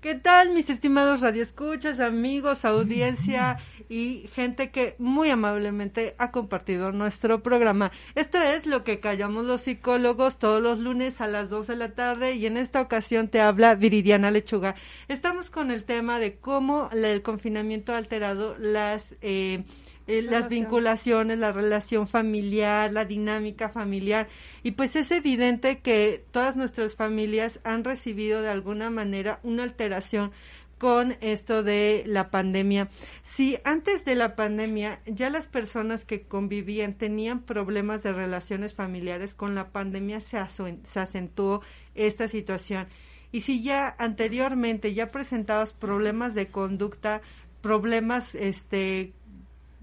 [0.00, 7.42] ¿Qué tal, mis estimados radioescuchas, amigos, audiencia y gente que muy amablemente ha compartido nuestro
[7.42, 7.90] programa?
[8.14, 11.94] Esto es lo que callamos los psicólogos todos los lunes a las 2 de la
[11.94, 14.74] tarde y en esta ocasión te habla Viridiana Lechuga.
[15.08, 19.16] Estamos con el tema de cómo el confinamiento ha alterado las...
[19.22, 19.64] eh,
[20.08, 20.48] eh, las Relación.
[20.48, 24.26] vinculaciones, la relación familiar, la dinámica familiar.
[24.62, 30.32] Y pues es evidente que todas nuestras familias han recibido de alguna manera una alteración
[30.78, 32.88] con esto de la pandemia.
[33.22, 39.34] Si antes de la pandemia ya las personas que convivían tenían problemas de relaciones familiares,
[39.34, 41.62] con la pandemia se, se acentuó
[41.94, 42.86] esta situación.
[43.30, 47.20] Y si ya anteriormente ya presentabas problemas de conducta,
[47.60, 49.12] problemas este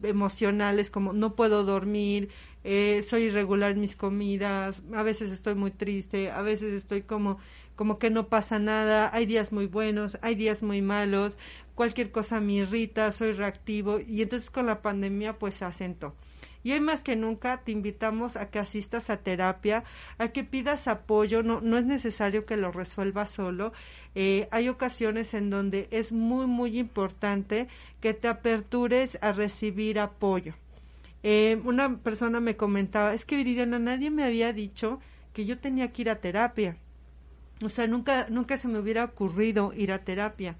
[0.03, 2.29] emocionales como no puedo dormir,
[2.63, 7.37] eh, soy irregular en mis comidas, a veces estoy muy triste, a veces estoy como
[7.75, 11.37] como que no pasa nada, hay días muy buenos, hay días muy malos,
[11.75, 16.15] cualquier cosa me irrita, soy reactivo y entonces con la pandemia pues se.
[16.63, 19.83] Y hoy más que nunca te invitamos a que asistas a terapia,
[20.17, 23.71] a que pidas apoyo, no, no es necesario que lo resuelvas solo.
[24.15, 27.67] Eh, hay ocasiones en donde es muy, muy importante
[28.01, 30.55] que te apertures a recibir apoyo.
[31.21, 34.99] Eh, una persona me comentaba, es que Viridiana, nadie me había dicho
[35.33, 36.77] que yo tenía que ir a terapia.
[37.61, 40.55] O sea, nunca, nunca se me hubiera ocurrido ir a terapia.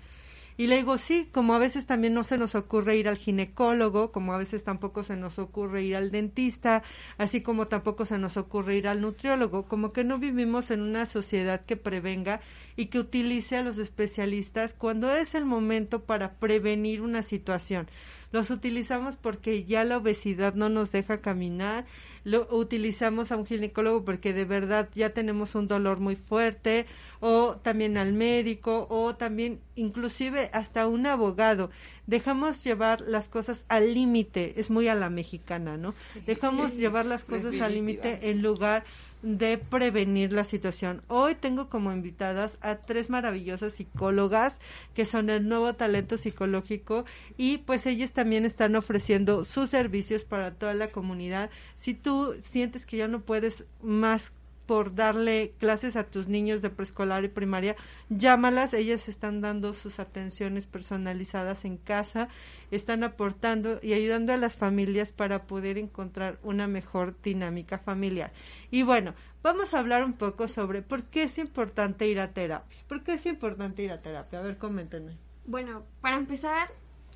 [0.57, 4.13] Y le digo, sí, como a veces también no se nos ocurre ir al ginecólogo,
[4.13, 6.81] como a veces tampoco se nos ocurre ir al dentista,
[7.17, 11.05] así como tampoco se nos ocurre ir al nutriólogo, como que no vivimos en una
[11.07, 12.39] sociedad que prevenga
[12.77, 17.87] y que utilice a los especialistas cuando es el momento para prevenir una situación.
[18.31, 21.85] Los utilizamos porque ya la obesidad no nos deja caminar,
[22.23, 26.87] lo utilizamos a un ginecólogo porque de verdad ya tenemos un dolor muy fuerte,
[27.19, 31.69] o también al médico, o también inclusive hasta un abogado.
[32.07, 35.93] Dejamos llevar las cosas al límite, es muy a la mexicana, ¿no?
[36.25, 38.85] Dejamos llevar las cosas al límite en lugar
[39.25, 41.01] de prevenir la situación.
[41.07, 44.59] Hoy tengo como invitadas a tres maravillosas psicólogas
[44.93, 50.53] que son el nuevo talento psicológico y pues ellas también están ofreciendo sus servicios para
[50.53, 51.49] toda la comunidad.
[51.75, 54.31] Si tú sientes que ya no puedes más
[54.67, 57.75] por darle clases a tus niños de preescolar y primaria,
[58.09, 62.29] llámalas, ellas están dando sus atenciones personalizadas en casa,
[62.71, 68.31] están aportando y ayudando a las familias para poder encontrar una mejor dinámica familiar.
[68.71, 72.77] Y bueno, vamos a hablar un poco sobre por qué es importante ir a terapia.
[72.87, 74.39] ¿Por qué es importante ir a terapia?
[74.39, 75.17] A ver, coméntenme.
[75.45, 76.69] Bueno, para empezar,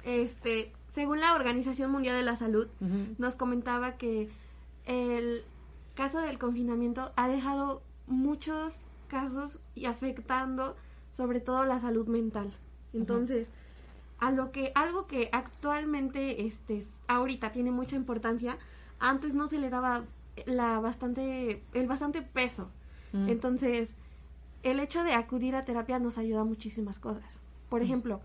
[0.04, 2.68] este, según la Organización Mundial de la Salud,
[3.18, 4.30] nos comentaba que
[4.86, 5.44] el
[5.96, 8.76] caso del confinamiento ha dejado muchos
[9.08, 10.76] casos y afectando
[11.14, 12.54] sobre todo la salud mental.
[12.94, 13.50] Entonces,
[14.20, 18.58] a lo que algo que actualmente este ahorita tiene mucha importancia,
[19.00, 20.04] antes no se le daba
[20.46, 22.70] la bastante el bastante peso.
[23.14, 23.30] Mm.
[23.30, 23.94] Entonces,
[24.64, 27.38] el hecho de acudir a terapia nos ayuda a muchísimas cosas.
[27.70, 27.84] Por mm.
[27.86, 28.22] ejemplo,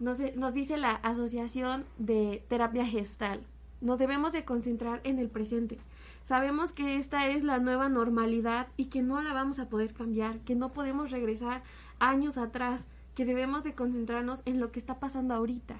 [0.00, 3.40] nos, nos dice la Asociación de Terapia Gestal,
[3.80, 5.78] nos debemos de concentrar en el presente.
[6.24, 10.40] Sabemos que esta es la nueva normalidad y que no la vamos a poder cambiar,
[10.40, 11.62] que no podemos regresar
[12.00, 15.76] años atrás, que debemos de concentrarnos en lo que está pasando ahorita.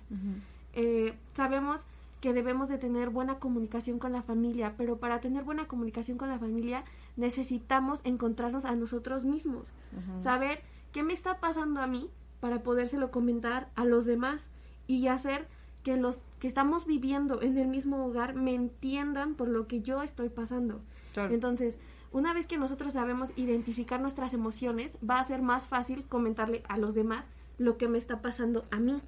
[0.72, 1.80] Eh, sabemos
[2.26, 6.28] que debemos de tener buena comunicación con la familia, pero para tener buena comunicación con
[6.28, 6.82] la familia
[7.14, 9.68] necesitamos encontrarnos a nosotros mismos,
[10.24, 10.60] saber
[10.90, 12.10] qué me está pasando a mí
[12.40, 14.48] para podérselo comentar a los demás
[14.88, 15.46] y hacer
[15.84, 20.02] que los que estamos viviendo en el mismo hogar me entiendan por lo que yo
[20.02, 20.80] estoy pasando.
[21.14, 21.78] Entonces,
[22.10, 26.76] una vez que nosotros sabemos identificar nuestras emociones, va a ser más fácil comentarle a
[26.76, 27.24] los demás
[27.56, 29.00] lo que me está pasando a mí.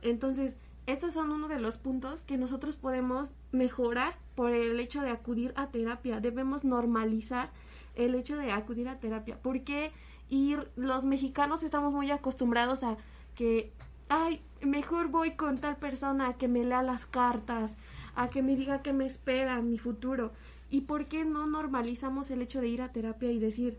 [0.00, 0.54] Entonces,
[0.86, 5.52] estos son uno de los puntos que nosotros podemos mejorar por el hecho de acudir
[5.56, 6.20] a terapia.
[6.20, 7.50] Debemos normalizar
[7.94, 9.38] el hecho de acudir a terapia.
[9.42, 9.92] Porque
[10.28, 12.96] ir, los mexicanos estamos muy acostumbrados a
[13.34, 13.72] que
[14.08, 17.76] ay, mejor voy con tal persona que me lea las cartas,
[18.14, 20.32] a que me diga qué me espera mi futuro.
[20.70, 23.78] ¿Y por qué no normalizamos el hecho de ir a terapia y decir,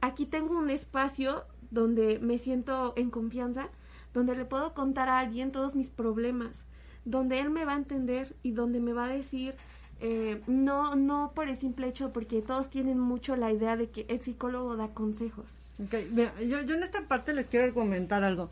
[0.00, 3.68] aquí tengo un espacio donde me siento en confianza,
[4.14, 6.62] donde le puedo contar a alguien todos mis problemas,
[7.04, 9.54] donde él me va a entender y donde me va a decir,
[10.00, 14.06] eh, no, no por el simple hecho, porque todos tienen mucho la idea de que
[14.08, 15.46] el psicólogo da consejos.
[15.84, 16.10] Okay.
[16.48, 18.48] yo, yo en esta parte les quiero comentar algo.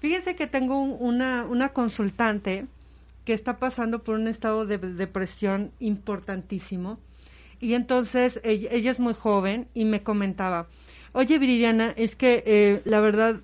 [0.00, 2.66] Fíjense que tengo una, una consultante
[3.24, 6.98] que está pasando por un estado de depresión importantísimo.
[7.60, 10.68] Y entonces ella, es muy joven y me comentaba,
[11.12, 13.40] oye Viridiana, es que eh, la verdad,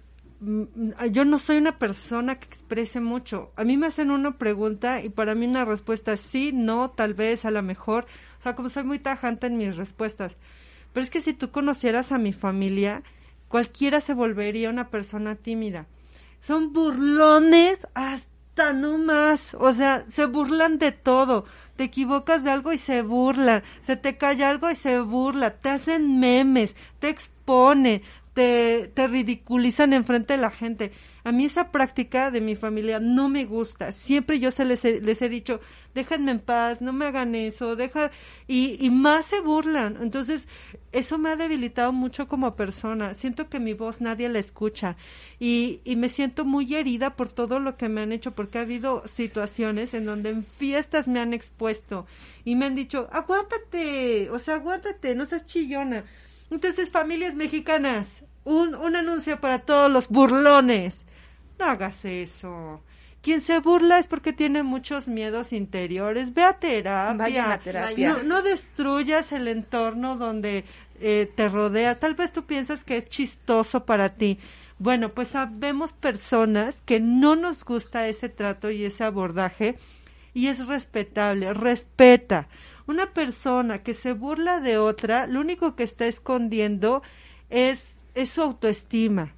[1.11, 3.53] yo no soy una persona que exprese mucho.
[3.57, 7.15] A mí me hacen una pregunta y para mí una respuesta es sí, no, tal
[7.15, 8.07] vez, a lo mejor.
[8.41, 10.37] O sea, como soy muy tajante en mis respuestas.
[10.93, 13.03] Pero es que si tú conocieras a mi familia,
[13.49, 15.87] cualquiera se volvería una persona tímida
[16.43, 19.55] son burlones hasta no más.
[19.55, 21.47] O sea, se burlan de todo.
[21.77, 23.63] Te equivocas de algo y se burlan.
[23.83, 25.51] Se te cae algo y se burla.
[25.51, 28.03] Te hacen memes, te exponen,
[28.35, 30.93] te, te ridiculizan enfrente de la gente.
[31.25, 33.93] A mí esa práctica de mi familia no me gusta.
[33.93, 35.61] Siempre yo se les he, les he dicho,
[35.95, 38.11] déjenme en paz, no me hagan eso, deja
[38.49, 39.99] y, y más se burlan.
[40.01, 40.49] Entonces,
[40.91, 43.15] eso me ha debilitado mucho como persona.
[43.15, 44.97] Siento que mi voz nadie la escucha
[45.39, 48.63] y, y me siento muy herida por todo lo que me han hecho porque ha
[48.63, 52.07] habido situaciones en donde en fiestas me han expuesto
[52.45, 56.05] y me han dicho, aguántate, o sea, aguántate, no seas chillona.
[56.53, 61.07] Entonces, familias mexicanas, un, un anuncio para todos los burlones
[61.59, 62.83] no hagas eso.
[63.21, 66.35] Quien se burla es porque tiene muchos miedos interiores.
[66.35, 67.61] Ve a terapia.
[67.63, 68.21] terapia.
[68.25, 70.65] No, destruyas el entorno donde
[71.01, 72.01] eh, te rodea.
[72.01, 74.39] Tal vez tú piensas que es chistoso para ti.
[74.79, 79.79] Bueno, pues sabemos personas que no nos gusta ese trato y ese abordaje
[80.35, 81.55] y es respetable.
[81.55, 82.49] Respeta.
[82.87, 87.03] Una persona que se burla de otra, lo único que está escondiendo
[87.51, 87.81] es,
[88.15, 89.35] es su autoestima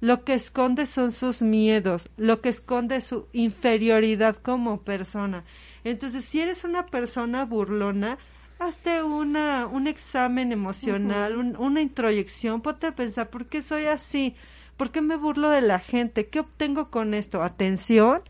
[0.00, 5.44] lo que esconde son sus miedos, lo que esconde su inferioridad como persona.
[5.84, 8.18] Entonces, si eres una persona burlona,
[8.58, 14.34] hazte una, un examen emocional, una introyección, ponte a pensar, ¿por qué soy así?
[14.76, 16.28] ¿Por qué me burlo de la gente?
[16.28, 17.42] ¿Qué obtengo con esto?
[17.42, 18.22] ¿Atención?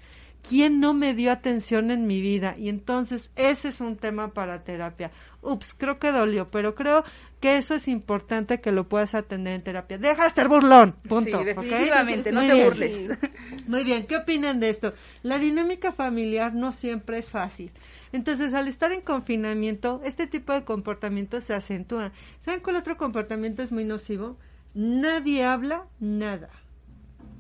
[0.49, 2.55] ¿Quién no me dio atención en mi vida?
[2.59, 5.11] Y entonces ese es un tema para terapia.
[5.43, 7.05] Ups, creo que dolió, pero creo
[7.41, 9.97] que eso es importante que lo puedas atender en terapia.
[9.97, 11.38] Deja de estar burlón, punto.
[11.38, 13.18] Sí, definitivamente, no te burles.
[13.66, 14.93] Muy bien, ¿qué opinan de esto?
[15.22, 17.72] La dinámica familiar no siempre es fácil.
[18.12, 22.12] Entonces, al estar en confinamiento, este tipo de comportamientos se acentúan.
[22.41, 24.36] ¿Saben cuál otro comportamiento es muy nocivo?
[24.74, 26.51] Nadie habla nada.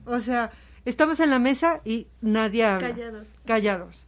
[0.06, 0.50] O sea,
[0.90, 2.90] estamos en la mesa y nadie habla.
[2.90, 3.26] Callados.
[3.46, 4.06] Callados.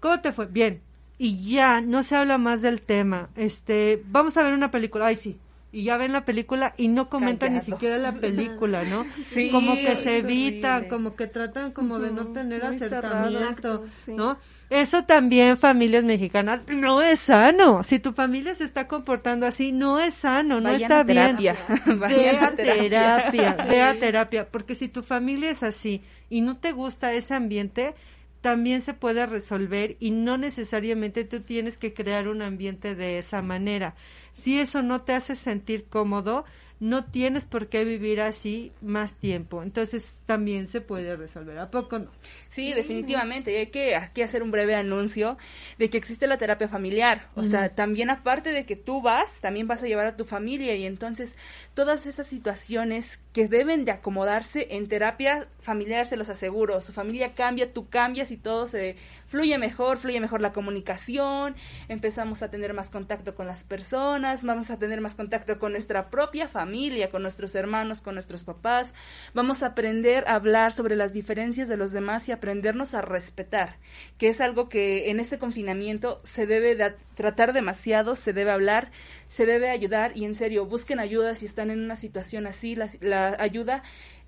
[0.00, 0.46] ¿Cómo te fue?
[0.46, 0.82] Bien
[1.22, 3.30] y ya no se habla más del tema.
[3.36, 5.06] Este, vamos a ver una película.
[5.06, 5.38] Ay, sí.
[5.70, 9.06] Y ya ven la película y no comentan ni siquiera la película, ¿no?
[9.30, 10.88] Sí, como que se evita, horrible.
[10.88, 14.12] como que tratan como de no tener muy acercamiento, sí.
[14.14, 14.36] ¿no?
[14.68, 17.84] Eso también, familias mexicanas, no es sano.
[17.84, 21.36] Si tu familia se está comportando así, no es sano, no Vayan está a bien.
[21.36, 21.56] terapia.
[21.86, 26.02] Ve Vayan a terapia, ve a terapia, porque si tu familia es así
[26.32, 27.94] y no te gusta ese ambiente,
[28.40, 33.42] también se puede resolver y no necesariamente tú tienes que crear un ambiente de esa
[33.42, 33.94] manera.
[34.32, 36.46] Si eso no te hace sentir cómodo,
[36.80, 39.62] no tienes por qué vivir así más tiempo.
[39.62, 41.58] Entonces también se puede resolver.
[41.58, 42.10] ¿A poco no?
[42.48, 43.52] Sí, definitivamente.
[43.52, 45.36] Y hay que aquí hacer un breve anuncio
[45.78, 47.28] de que existe la terapia familiar.
[47.36, 50.74] O sea, también aparte de que tú vas, también vas a llevar a tu familia
[50.74, 51.36] y entonces
[51.74, 56.80] todas esas situaciones que deben de acomodarse en terapia familiar, se los aseguro.
[56.82, 61.54] Su familia cambia, tú cambias y todo se fluye mejor, fluye mejor la comunicación,
[61.88, 66.10] empezamos a tener más contacto con las personas, vamos a tener más contacto con nuestra
[66.10, 68.92] propia familia, con nuestros hermanos, con nuestros papás,
[69.32, 73.78] vamos a aprender a hablar sobre las diferencias de los demás y aprendernos a respetar,
[74.18, 78.90] que es algo que en este confinamiento se debe de tratar demasiado, se debe hablar,
[79.28, 83.21] se debe ayudar y en serio, busquen ayuda si están en una situación así, la
[83.28, 83.82] ayuda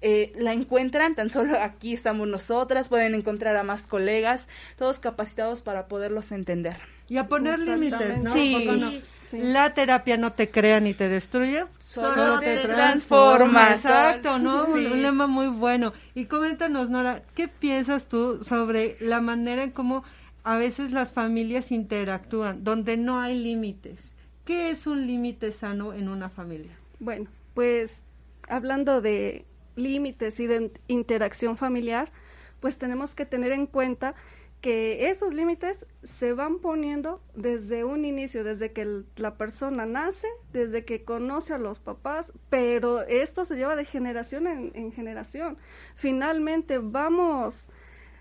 [0.06, 5.62] eh, la encuentran, tan solo aquí estamos nosotras, pueden encontrar a más colegas, todos capacitados
[5.62, 6.76] para poderlos entender.
[7.08, 8.30] Y a poner límites, ¿no?
[8.34, 9.02] Sí.
[9.32, 13.72] La terapia no te crea ni te destruye, Solo te transforma.
[13.72, 14.66] Exacto, ¿no?
[14.66, 14.84] Sí.
[14.84, 15.94] Un, un lema muy bueno.
[16.14, 20.04] Y coméntanos, Nora, ¿qué piensas tú sobre la manera en cómo
[20.42, 24.12] a veces las familias interactúan, donde no hay límites?
[24.44, 26.76] ¿Qué es un límite sano en una familia?
[27.00, 28.02] Bueno, pues
[28.48, 29.44] hablando de
[29.76, 32.12] límites y de interacción familiar,
[32.60, 34.14] pues tenemos que tener en cuenta
[34.60, 40.86] que esos límites se van poniendo desde un inicio, desde que la persona nace, desde
[40.86, 45.58] que conoce a los papás, pero esto se lleva de generación en, en generación.
[45.94, 47.66] Finalmente vamos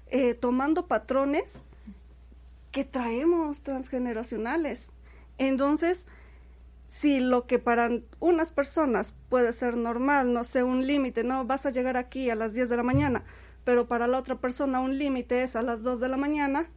[0.08, 1.50] eh, tomando patrones
[2.72, 4.92] que traemos transgeneracionales.
[5.38, 6.06] Entonces,
[7.04, 7.90] si lo que para
[8.22, 12.36] unas personas puede ser normal, no sé, un límite, no, vas a llegar aquí a
[12.36, 13.26] las 10 de la mañana,
[13.66, 16.70] pero para la otra persona un límite es a las 2 de la mañana,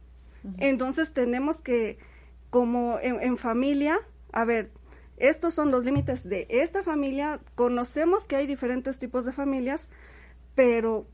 [0.57, 1.97] entonces tenemos que,
[2.49, 3.99] como en, en familia,
[4.33, 4.69] a ver,
[5.15, 9.87] estos son los límites de esta familia, conocemos que hay diferentes tipos de familias,
[10.55, 11.07] pero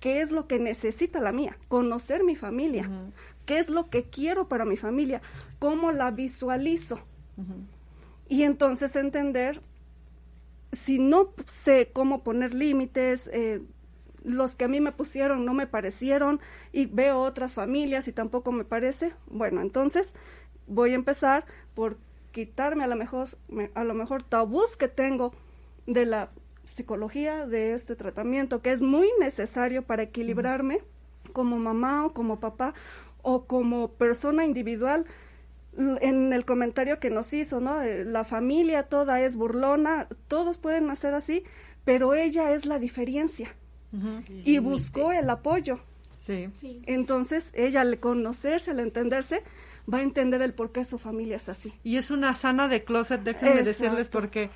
[0.00, 1.56] ¿qué es lo que necesita la mía?
[1.68, 2.90] Conocer mi familia.
[3.46, 5.22] ¿Qué es lo que quiero para mi familia?
[5.58, 7.00] ¿Cómo la visualizo?
[8.30, 9.60] Y entonces entender,
[10.72, 13.60] si no sé cómo poner límites, eh,
[14.22, 16.40] los que a mí me pusieron no me parecieron
[16.72, 20.14] y veo otras familias y tampoco me parece, bueno, entonces
[20.68, 21.98] voy a empezar por
[22.30, 25.32] quitarme a lo mejor, me- a lo mejor tabús que tengo
[25.88, 26.30] de la
[26.64, 30.78] psicología, de este tratamiento, que es muy necesario para equilibrarme
[31.32, 32.74] como mamá o como papá
[33.22, 35.04] o como persona individual
[35.76, 37.82] en el comentario que nos hizo, ¿no?
[37.82, 41.44] Eh, La familia toda es burlona, todos pueden hacer así,
[41.84, 43.54] pero ella es la diferencia
[44.28, 45.80] y buscó el apoyo.
[46.24, 46.48] Sí.
[46.60, 46.82] Sí.
[46.86, 49.42] Entonces, ella al conocerse, al entenderse,
[49.92, 51.72] va a entender el por qué su familia es así.
[51.82, 53.68] Y es una sana de closet, déjenme Exacto.
[53.82, 54.50] decirles por qué.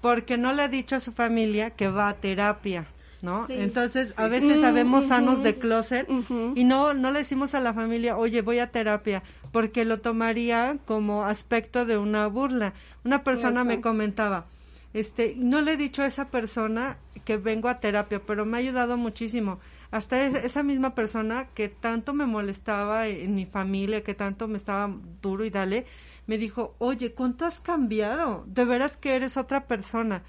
[0.00, 2.86] Porque no le ha dicho a su familia que va a terapia,
[3.22, 3.46] ¿no?
[3.46, 3.54] Sí.
[3.58, 6.06] Entonces, a veces sabemos sanos de closet
[6.54, 9.22] y no no le decimos a la familia, "Oye, voy a terapia",
[9.52, 12.74] porque lo tomaría como aspecto de una burla.
[13.04, 14.46] Una persona me comentaba,
[14.94, 18.60] este, no le he dicho a esa persona que vengo a terapia, pero me ha
[18.60, 19.58] ayudado muchísimo.
[19.90, 24.56] Hasta es- esa misma persona que tanto me molestaba en mi familia, que tanto me
[24.58, 24.92] estaba
[25.22, 25.86] duro y dale,
[26.26, 28.44] me dijo, oye, ¿cuánto has cambiado?
[28.48, 30.22] De veras que eres otra persona.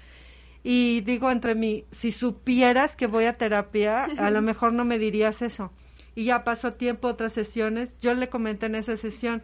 [0.62, 4.98] Y digo entre mí, si supieras que voy a terapia, a lo mejor no me
[4.98, 5.72] dirías eso.
[6.18, 9.40] Y ya pasó tiempo, otras sesiones, yo le comenté en esa sesión,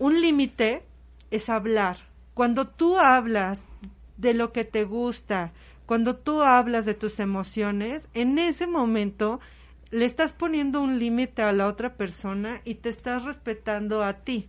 [0.00, 0.82] un límite
[1.30, 1.98] es hablar.
[2.34, 3.66] Cuando tú hablas
[4.16, 5.52] de lo que te gusta,
[5.86, 9.38] cuando tú hablas de tus emociones, en ese momento
[9.92, 14.48] le estás poniendo un límite a la otra persona y te estás respetando a ti.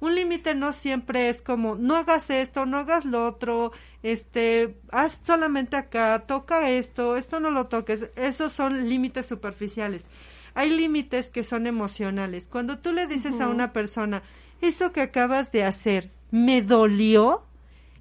[0.00, 3.70] Un límite no siempre es como no hagas esto, no hagas lo otro,
[4.02, 8.10] este, haz solamente acá, toca esto, esto no lo toques.
[8.16, 10.06] Esos son límites superficiales.
[10.54, 12.46] Hay límites que son emocionales.
[12.46, 14.22] Cuando tú le dices a una persona,
[14.60, 17.44] eso que acabas de hacer me dolió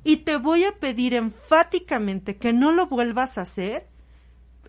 [0.04, 3.88] y te voy a pedir enfáticamente que no lo vuelvas a hacer,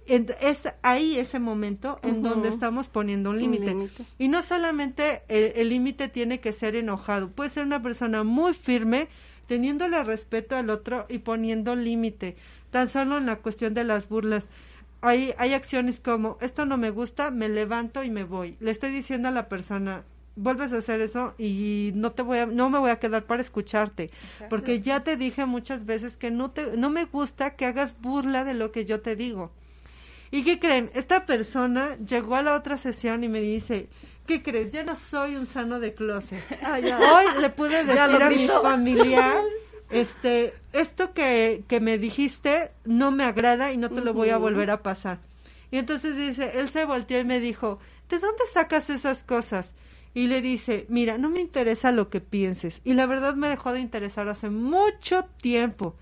[0.07, 3.74] es ahí ese momento en donde estamos poniendo un límite.
[4.18, 9.09] Y no solamente el límite tiene que ser enojado, puede ser una persona muy firme,
[9.47, 12.37] teniéndole respeto al otro y poniendo límite.
[12.70, 14.47] Tan solo en la cuestión de las burlas.
[15.05, 18.57] Hay, hay acciones como, esto no me gusta, me levanto y me voy.
[18.61, 20.05] Le estoy diciendo a la persona,
[20.37, 23.41] vuelves a hacer eso y no te voy a, no me voy a quedar para
[23.41, 24.11] escucharte
[24.51, 28.43] porque ya te dije muchas veces que no te no me gusta que hagas burla
[28.43, 29.53] de lo que yo te digo
[30.35, 30.91] ¿Y qué creen?
[30.95, 33.89] Esta persona llegó a la otra sesión y me dice,
[34.27, 34.73] ¿qué crees?
[34.73, 36.43] Ya no soy un sano de closet.
[36.61, 39.41] Ah, Hoy le pude decir a mi familia,
[39.91, 44.37] este, esto que, que me dijiste no me agrada y no te lo voy a
[44.37, 45.20] volver a pasar.
[45.70, 47.78] Y entonces dice, él se volteó y me dijo,
[48.09, 49.74] ¿de dónde sacas esas cosas?
[50.14, 52.80] Y le dice, mira, no me interesa lo que pienses.
[52.85, 55.97] Y la verdad me dejó de interesar hace mucho tiempo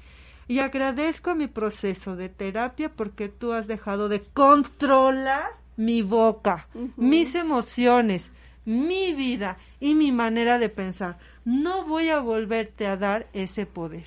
[0.49, 7.35] y agradezco mi proceso de terapia porque tú has dejado de controlar mi boca, mis
[7.35, 8.31] emociones,
[8.65, 11.19] mi vida y mi manera de pensar.
[11.45, 14.05] No voy a volverte a dar ese poder.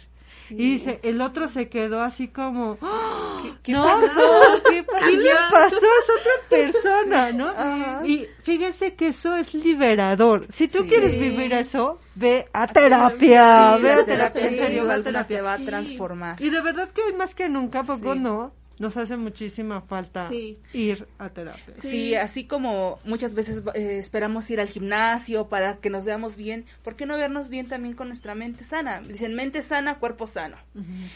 [0.49, 3.41] Y dice, el otro se quedó así como, ¡Ah!
[3.63, 4.61] ¿qué, pasó?
[4.69, 5.09] ¿Qué, pasó?
[5.09, 5.75] le pasó?
[5.75, 8.05] Es otra persona, ¿no?
[8.05, 10.45] Y fíjense que eso es liberador.
[10.53, 15.41] Si tú quieres vivir eso, ve a terapia, ve a terapia, en serio, a terapia.
[15.41, 16.41] va a transformar.
[16.41, 20.29] Y de verdad que más que nunca, poco no, nos hace muchísima falta
[20.73, 21.75] ir a terapia.
[21.79, 22.15] Sí.
[22.15, 26.95] así como muchas veces eh, esperamos ir al gimnasio para que nos veamos bien, ¿por
[26.95, 28.99] qué no vernos bien también con nuestra mente sana?
[28.99, 30.57] Dicen mente sana, cuerpo sano.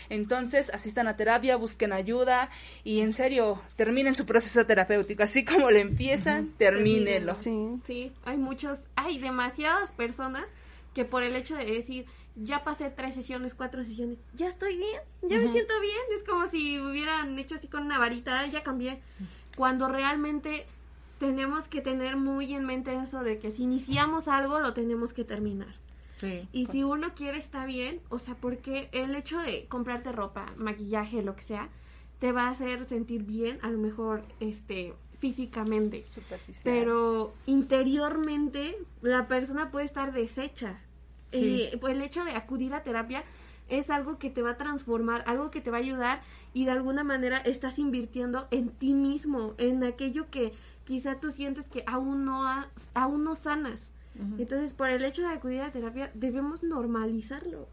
[0.10, 2.49] Entonces, asistan a terapia, busquen ayuda
[2.84, 5.24] y en serio, terminen su proceso terapéutico.
[5.24, 7.39] Así como lo empiezan, termínenlo.
[7.39, 7.80] Sí.
[7.84, 10.45] sí, hay muchos, hay demasiadas personas
[10.93, 12.05] que por el hecho de decir,
[12.44, 16.48] ya pasé tres sesiones, cuatro sesiones, ya estoy bien, ya me siento bien, es como
[16.48, 19.02] si hubieran hecho así con una varita, ya cambié.
[19.56, 20.66] Cuando realmente
[21.20, 25.26] tenemos que tener muy en mente eso de que si iniciamos algo lo tenemos que
[25.26, 25.76] terminar.
[26.52, 31.22] Y si uno quiere está bien, o sea, porque el hecho de comprarte ropa, maquillaje,
[31.22, 31.70] lo que sea,
[32.20, 36.06] te va a hacer sentir bien, a lo mejor este físicamente,
[36.64, 40.80] pero interiormente la persona puede estar deshecha
[41.32, 43.24] y pues el hecho de acudir a terapia
[43.70, 46.22] es algo que te va a transformar, algo que te va a ayudar
[46.54, 50.54] y de alguna manera estás invirtiendo en ti mismo, en aquello que
[50.86, 52.44] quizá tú sientes que aún no,
[52.94, 53.90] aún no sanas.
[54.38, 57.68] Entonces, por el hecho de acudir a terapia, debemos normalizarlo.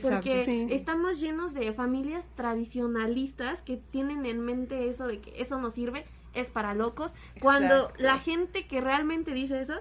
[0.00, 5.68] porque estamos llenos de familias tradicionalistas que tienen en mente eso de que eso no
[5.68, 7.12] sirve, es para locos.
[7.40, 9.74] Cuando la gente que realmente dice eso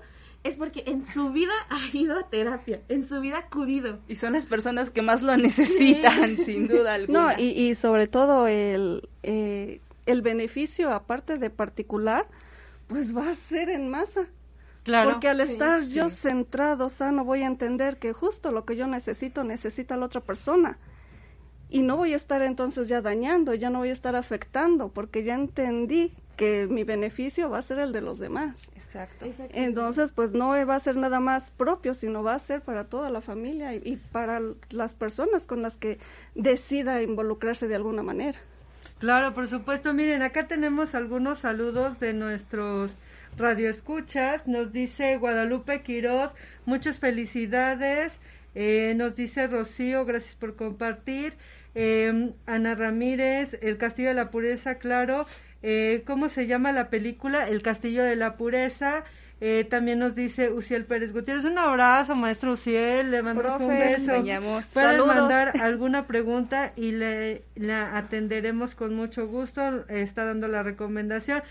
[0.44, 4.00] es porque en su vida ha ido a terapia, en su vida ha acudido.
[4.08, 7.34] Y son las personas que más lo necesitan, sin duda alguna.
[7.34, 12.28] No, y, y sobre todo el, eh, el beneficio, aparte de particular,
[12.88, 14.28] pues va a ser en masa.
[14.84, 15.12] Claro.
[15.12, 19.44] Porque al estar yo centrado, sano, voy a entender que justo lo que yo necesito,
[19.44, 20.80] necesita la otra persona.
[21.70, 25.24] Y no voy a estar entonces ya dañando, ya no voy a estar afectando, porque
[25.24, 28.72] ya entendí que mi beneficio va a ser el de los demás.
[28.76, 29.26] Exacto.
[29.54, 33.10] Entonces, pues no va a ser nada más propio, sino va a ser para toda
[33.10, 36.00] la familia y, para las personas con las que
[36.36, 38.40] decida involucrarse de alguna manera.
[39.00, 39.94] Claro, por supuesto.
[39.94, 42.96] Miren, acá tenemos algunos saludos de nuestros
[43.38, 44.48] radioescuchas.
[44.48, 46.32] Nos dice Guadalupe Quiroz,
[46.66, 48.14] muchas felicidades.
[48.54, 51.34] Eh, nos dice Rocío, gracias por compartir.
[51.74, 55.26] Eh, Ana Ramírez, El Castillo de la Pureza, claro.
[55.64, 57.47] Eh, ¿Cómo se llama la película?
[57.47, 59.03] El Castillo de la Pureza.
[59.44, 61.46] Eh, también nos dice Uciel Pérez Gutiérrez.
[61.46, 63.10] Un abrazo, maestro Uciel.
[63.10, 64.12] Le mandamos un beso.
[64.72, 69.84] Pueden mandar alguna pregunta y le la atenderemos con mucho gusto.
[69.89, 71.42] Está dando la recomendación.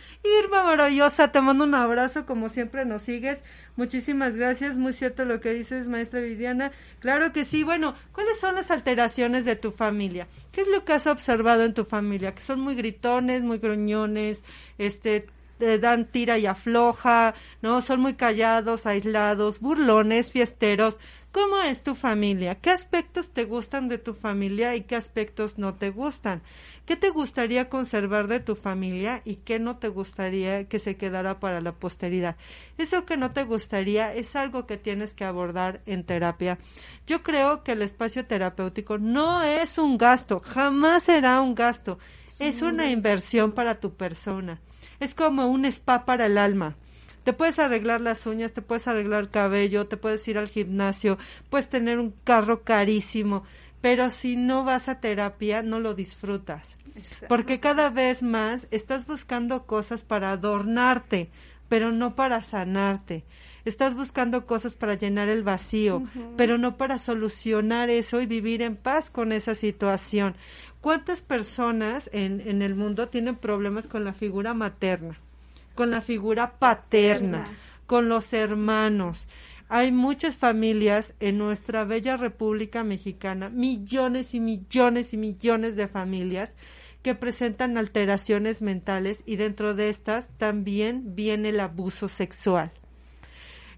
[0.41, 2.26] Irma Maravillosa, te mando un abrazo.
[2.26, 3.43] Como siempre nos sigues.
[3.74, 4.76] Muchísimas gracias.
[4.76, 6.70] Muy cierto lo que dices, maestra Viviana.
[7.01, 7.64] Claro que sí.
[7.64, 10.28] Bueno, ¿cuáles son las alteraciones de tu familia?
[10.53, 12.36] ¿Qué es lo que has observado en tu familia?
[12.36, 14.45] Que son muy gritones, muy gruñones,
[14.78, 15.26] este,
[15.61, 17.82] te dan tira y afloja, ¿no?
[17.82, 20.96] Son muy callados, aislados, burlones, fiesteros.
[21.32, 22.56] ¿Cómo es tu familia?
[22.56, 26.42] ¿Qué aspectos te gustan de tu familia y qué aspectos no te gustan?
[26.86, 31.38] ¿Qué te gustaría conservar de tu familia y qué no te gustaría que se quedara
[31.38, 32.34] para la posteridad?
[32.78, 36.58] Eso que no te gustaría es algo que tienes que abordar en terapia.
[37.06, 42.00] Yo creo que el espacio terapéutico no es un gasto, jamás será un gasto,
[42.40, 44.61] es una inversión para tu persona.
[45.01, 46.76] Es como un spa para el alma.
[47.24, 51.18] Te puedes arreglar las uñas, te puedes arreglar el cabello, te puedes ir al gimnasio,
[51.51, 53.44] puedes tener un carro carísimo,
[53.80, 56.76] pero si no vas a terapia no lo disfrutas.
[57.28, 61.30] Porque cada vez más estás buscando cosas para adornarte,
[61.68, 63.24] pero no para sanarte.
[63.64, 66.02] Estás buscando cosas para llenar el vacío,
[66.36, 70.34] pero no para solucionar eso y vivir en paz con esa situación.
[70.80, 75.18] ¿Cuántas personas en, en el mundo tienen problemas con la figura materna,
[75.74, 77.44] con la figura paterna,
[77.86, 79.26] con los hermanos?
[79.68, 86.56] Hay muchas familias en nuestra bella República Mexicana, millones y millones y millones de familias
[87.02, 92.72] que presentan alteraciones mentales y dentro de estas también viene el abuso sexual.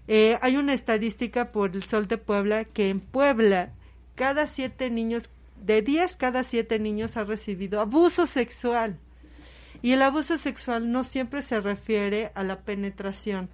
[0.07, 3.71] Eh, hay una estadística por el Sol de Puebla que en Puebla
[4.15, 5.29] cada siete niños,
[5.61, 8.99] de diez cada siete niños ha recibido abuso sexual.
[9.81, 13.49] Y el abuso sexual no siempre se refiere a la penetración.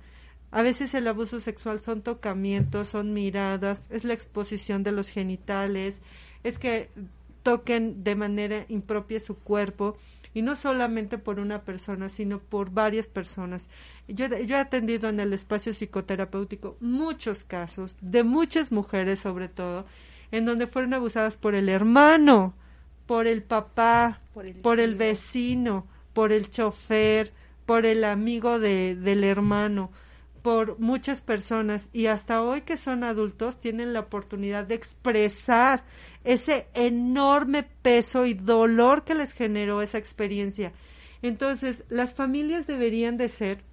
[0.52, 6.00] A veces el abuso sexual son tocamientos, son miradas, es la exposición de los genitales,
[6.44, 6.90] es que
[7.44, 9.98] toquen de manera impropia su cuerpo
[10.34, 13.68] y no solamente por una persona, sino por varias personas.
[14.08, 19.86] Yo, yo, he atendido en el espacio psicoterapéutico muchos casos de muchas mujeres sobre todo,
[20.32, 22.54] en donde fueron abusadas por el hermano,
[23.06, 27.34] por el papá, por el, por el vecino, por el chofer,
[27.66, 29.92] por el amigo de, del hermano
[30.42, 35.84] por muchas personas y hasta hoy que son adultos tienen la oportunidad de expresar
[36.24, 40.74] ese enorme peso y dolor que les generó esa experiencia.
[41.22, 43.64] Entonces, las familias deberían de ser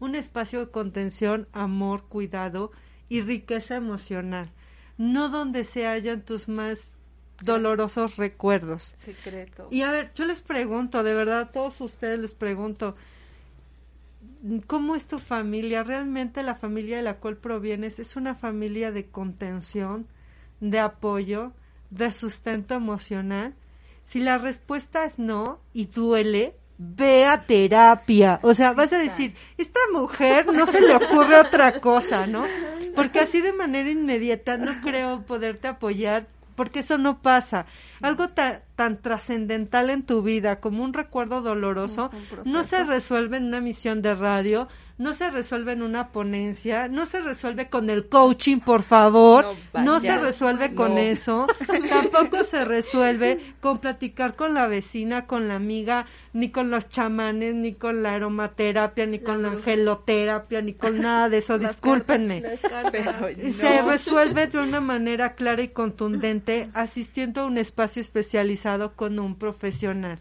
[0.00, 2.72] un espacio de contención, amor, cuidado
[3.08, 4.50] y riqueza emocional,
[4.96, 6.96] no donde se hallan tus más
[7.42, 8.94] dolorosos recuerdos.
[8.96, 9.68] Secreto.
[9.70, 12.96] Y a ver, yo les pregunto, de verdad, a todos ustedes les pregunto,
[14.66, 15.82] ¿cómo es tu familia?
[15.82, 20.06] ¿Realmente la familia de la cual provienes es una familia de contención,
[20.60, 21.52] de apoyo,
[21.90, 23.54] de sustento emocional?
[24.04, 28.40] Si la respuesta es no y duele, ve a terapia.
[28.42, 32.44] O sea, vas a decir, esta mujer no se le ocurre otra cosa, ¿no?
[32.94, 37.66] Porque así de manera inmediata no creo poderte apoyar porque eso no pasa.
[38.00, 42.10] Algo tan trascendental en tu vida como un recuerdo doloroso
[42.44, 47.06] no se resuelve en una misión de radio, no se resuelve en una ponencia, no
[47.06, 51.48] se resuelve con el coaching, por favor, no, se resuelve con eso,
[51.88, 57.54] tampoco se resuelve con platicar con la vecina, con la amiga, ni con los chamanes,
[57.56, 62.42] ni con la aromaterapia, ni con la angeloterapia, ni con nada de eso, discúlpenme.
[63.50, 69.34] Se resuelve de una manera clara y contundente asistiendo a un espacio especializado con un
[69.34, 70.20] profesional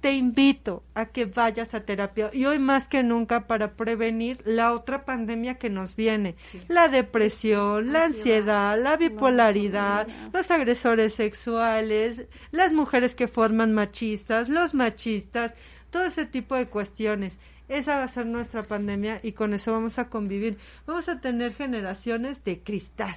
[0.00, 4.72] te invito a que vayas a terapia y hoy más que nunca para prevenir la
[4.72, 6.36] otra pandemia que nos viene,
[6.68, 14.74] la depresión, la ansiedad, la bipolaridad, los agresores sexuales, las mujeres que forman machistas, los
[14.74, 15.54] machistas,
[15.90, 17.38] todo ese tipo de cuestiones.
[17.68, 20.58] Esa va a ser nuestra pandemia y con eso vamos a convivir.
[20.86, 23.16] Vamos a tener generaciones de cristal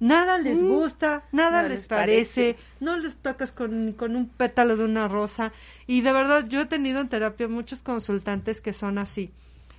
[0.00, 5.08] nada les gusta, nada, les, parece, no les tocas con, con, un pétalo de una
[5.08, 5.52] rosa.
[5.86, 9.32] Y de verdad, yo he tenido en terapia muchos consultantes que son así.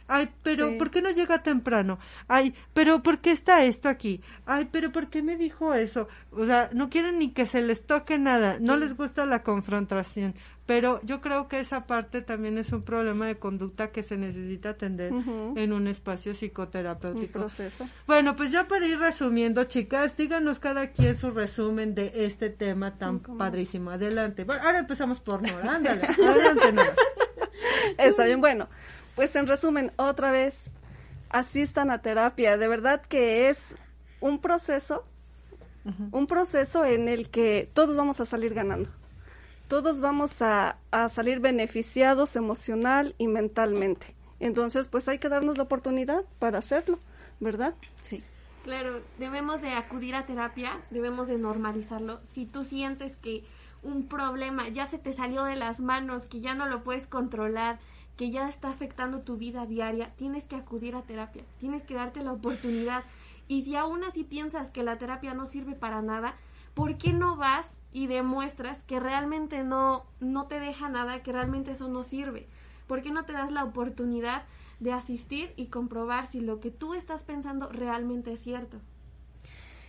[0.07, 1.97] Ay, pero ¿por qué no llega temprano?
[2.27, 4.21] Ay, pero ¿por qué está esto aquí?
[4.45, 6.07] Ay, pero ¿por qué me dijo eso?
[6.31, 10.35] O sea, no quieren ni que se les toque nada, no les gusta la confrontación.
[10.65, 14.69] Pero yo creo que esa parte también es un problema de conducta que se necesita
[14.69, 17.39] atender en un espacio psicoterapéutico.
[17.39, 17.87] proceso.
[18.07, 22.91] Bueno, pues ya para ir resumiendo, chicas, díganos cada quien su resumen de este tema
[22.91, 23.91] tan padrísimo.
[23.91, 24.43] Adelante.
[24.43, 25.75] Bueno, ahora empezamos por Nora.
[25.75, 26.95] Ándale, adelante, Nora.
[27.99, 28.67] Está bien, bueno.
[29.15, 30.71] Pues en resumen, otra vez,
[31.29, 32.57] asistan a terapia.
[32.57, 33.75] De verdad que es
[34.19, 35.03] un proceso,
[36.11, 38.89] un proceso en el que todos vamos a salir ganando
[39.67, 40.77] todos vamos a,
[41.09, 44.15] salir beneficiados emocional y mentalmente.
[44.39, 46.99] Entonces, pues hay que darnos la oportunidad para hacerlo,
[47.39, 47.73] ¿verdad?
[47.99, 48.23] Sí.
[48.63, 52.19] Claro, debemos de acudir a terapia, debemos de normalizarlo.
[52.33, 53.43] Si tú sientes que
[53.83, 57.79] un problema ya se te salió de las manos, que ya no lo puedes controlar,
[58.17, 62.23] que ya está afectando tu vida diaria, tienes que acudir a terapia, tienes que darte
[62.23, 63.03] la oportunidad.
[63.47, 66.35] Y si aún así piensas que la terapia no sirve para nada,
[66.73, 71.71] ¿por qué no vas y demuestras que realmente no, no te deja nada, que realmente
[71.71, 72.45] eso no sirve?
[72.87, 74.43] ¿Por qué no te das la oportunidad
[74.81, 78.81] de asistir y comprobar si lo que tú estás pensando realmente es cierto?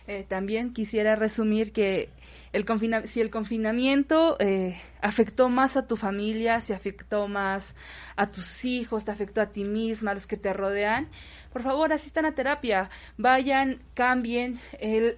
[0.07, 2.09] Eh, también quisiera resumir que
[2.53, 2.65] el
[3.07, 7.75] si el confinamiento eh, afectó más a tu familia, si afectó más
[8.15, 11.09] a tus hijos, te afectó a ti misma, a los que te rodean,
[11.57, 14.59] por favor asistan a terapia, vayan, cambien.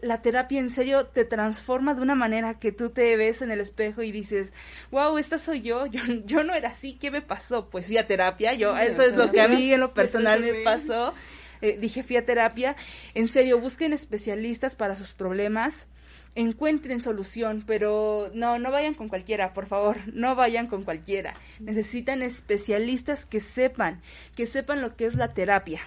[0.01, 3.59] la terapia en serio te transforma de una manera que tú te ves en el
[3.59, 4.53] espejo y dices,
[4.89, 7.69] wow, esta soy yo, yo, yo no era así, ¿qué me pasó?
[7.69, 10.63] Pues fui a terapia, yo, eso es lo que a mí en lo personal me
[10.63, 11.13] pasó.
[11.61, 12.77] Eh, dije fui a terapia.
[13.15, 15.87] En serio, busquen especialistas para sus problemas
[16.35, 21.33] encuentren solución, pero no, no vayan con cualquiera, por favor, no vayan con cualquiera.
[21.59, 24.01] Necesitan especialistas que sepan,
[24.35, 25.81] que sepan lo que es la terapia.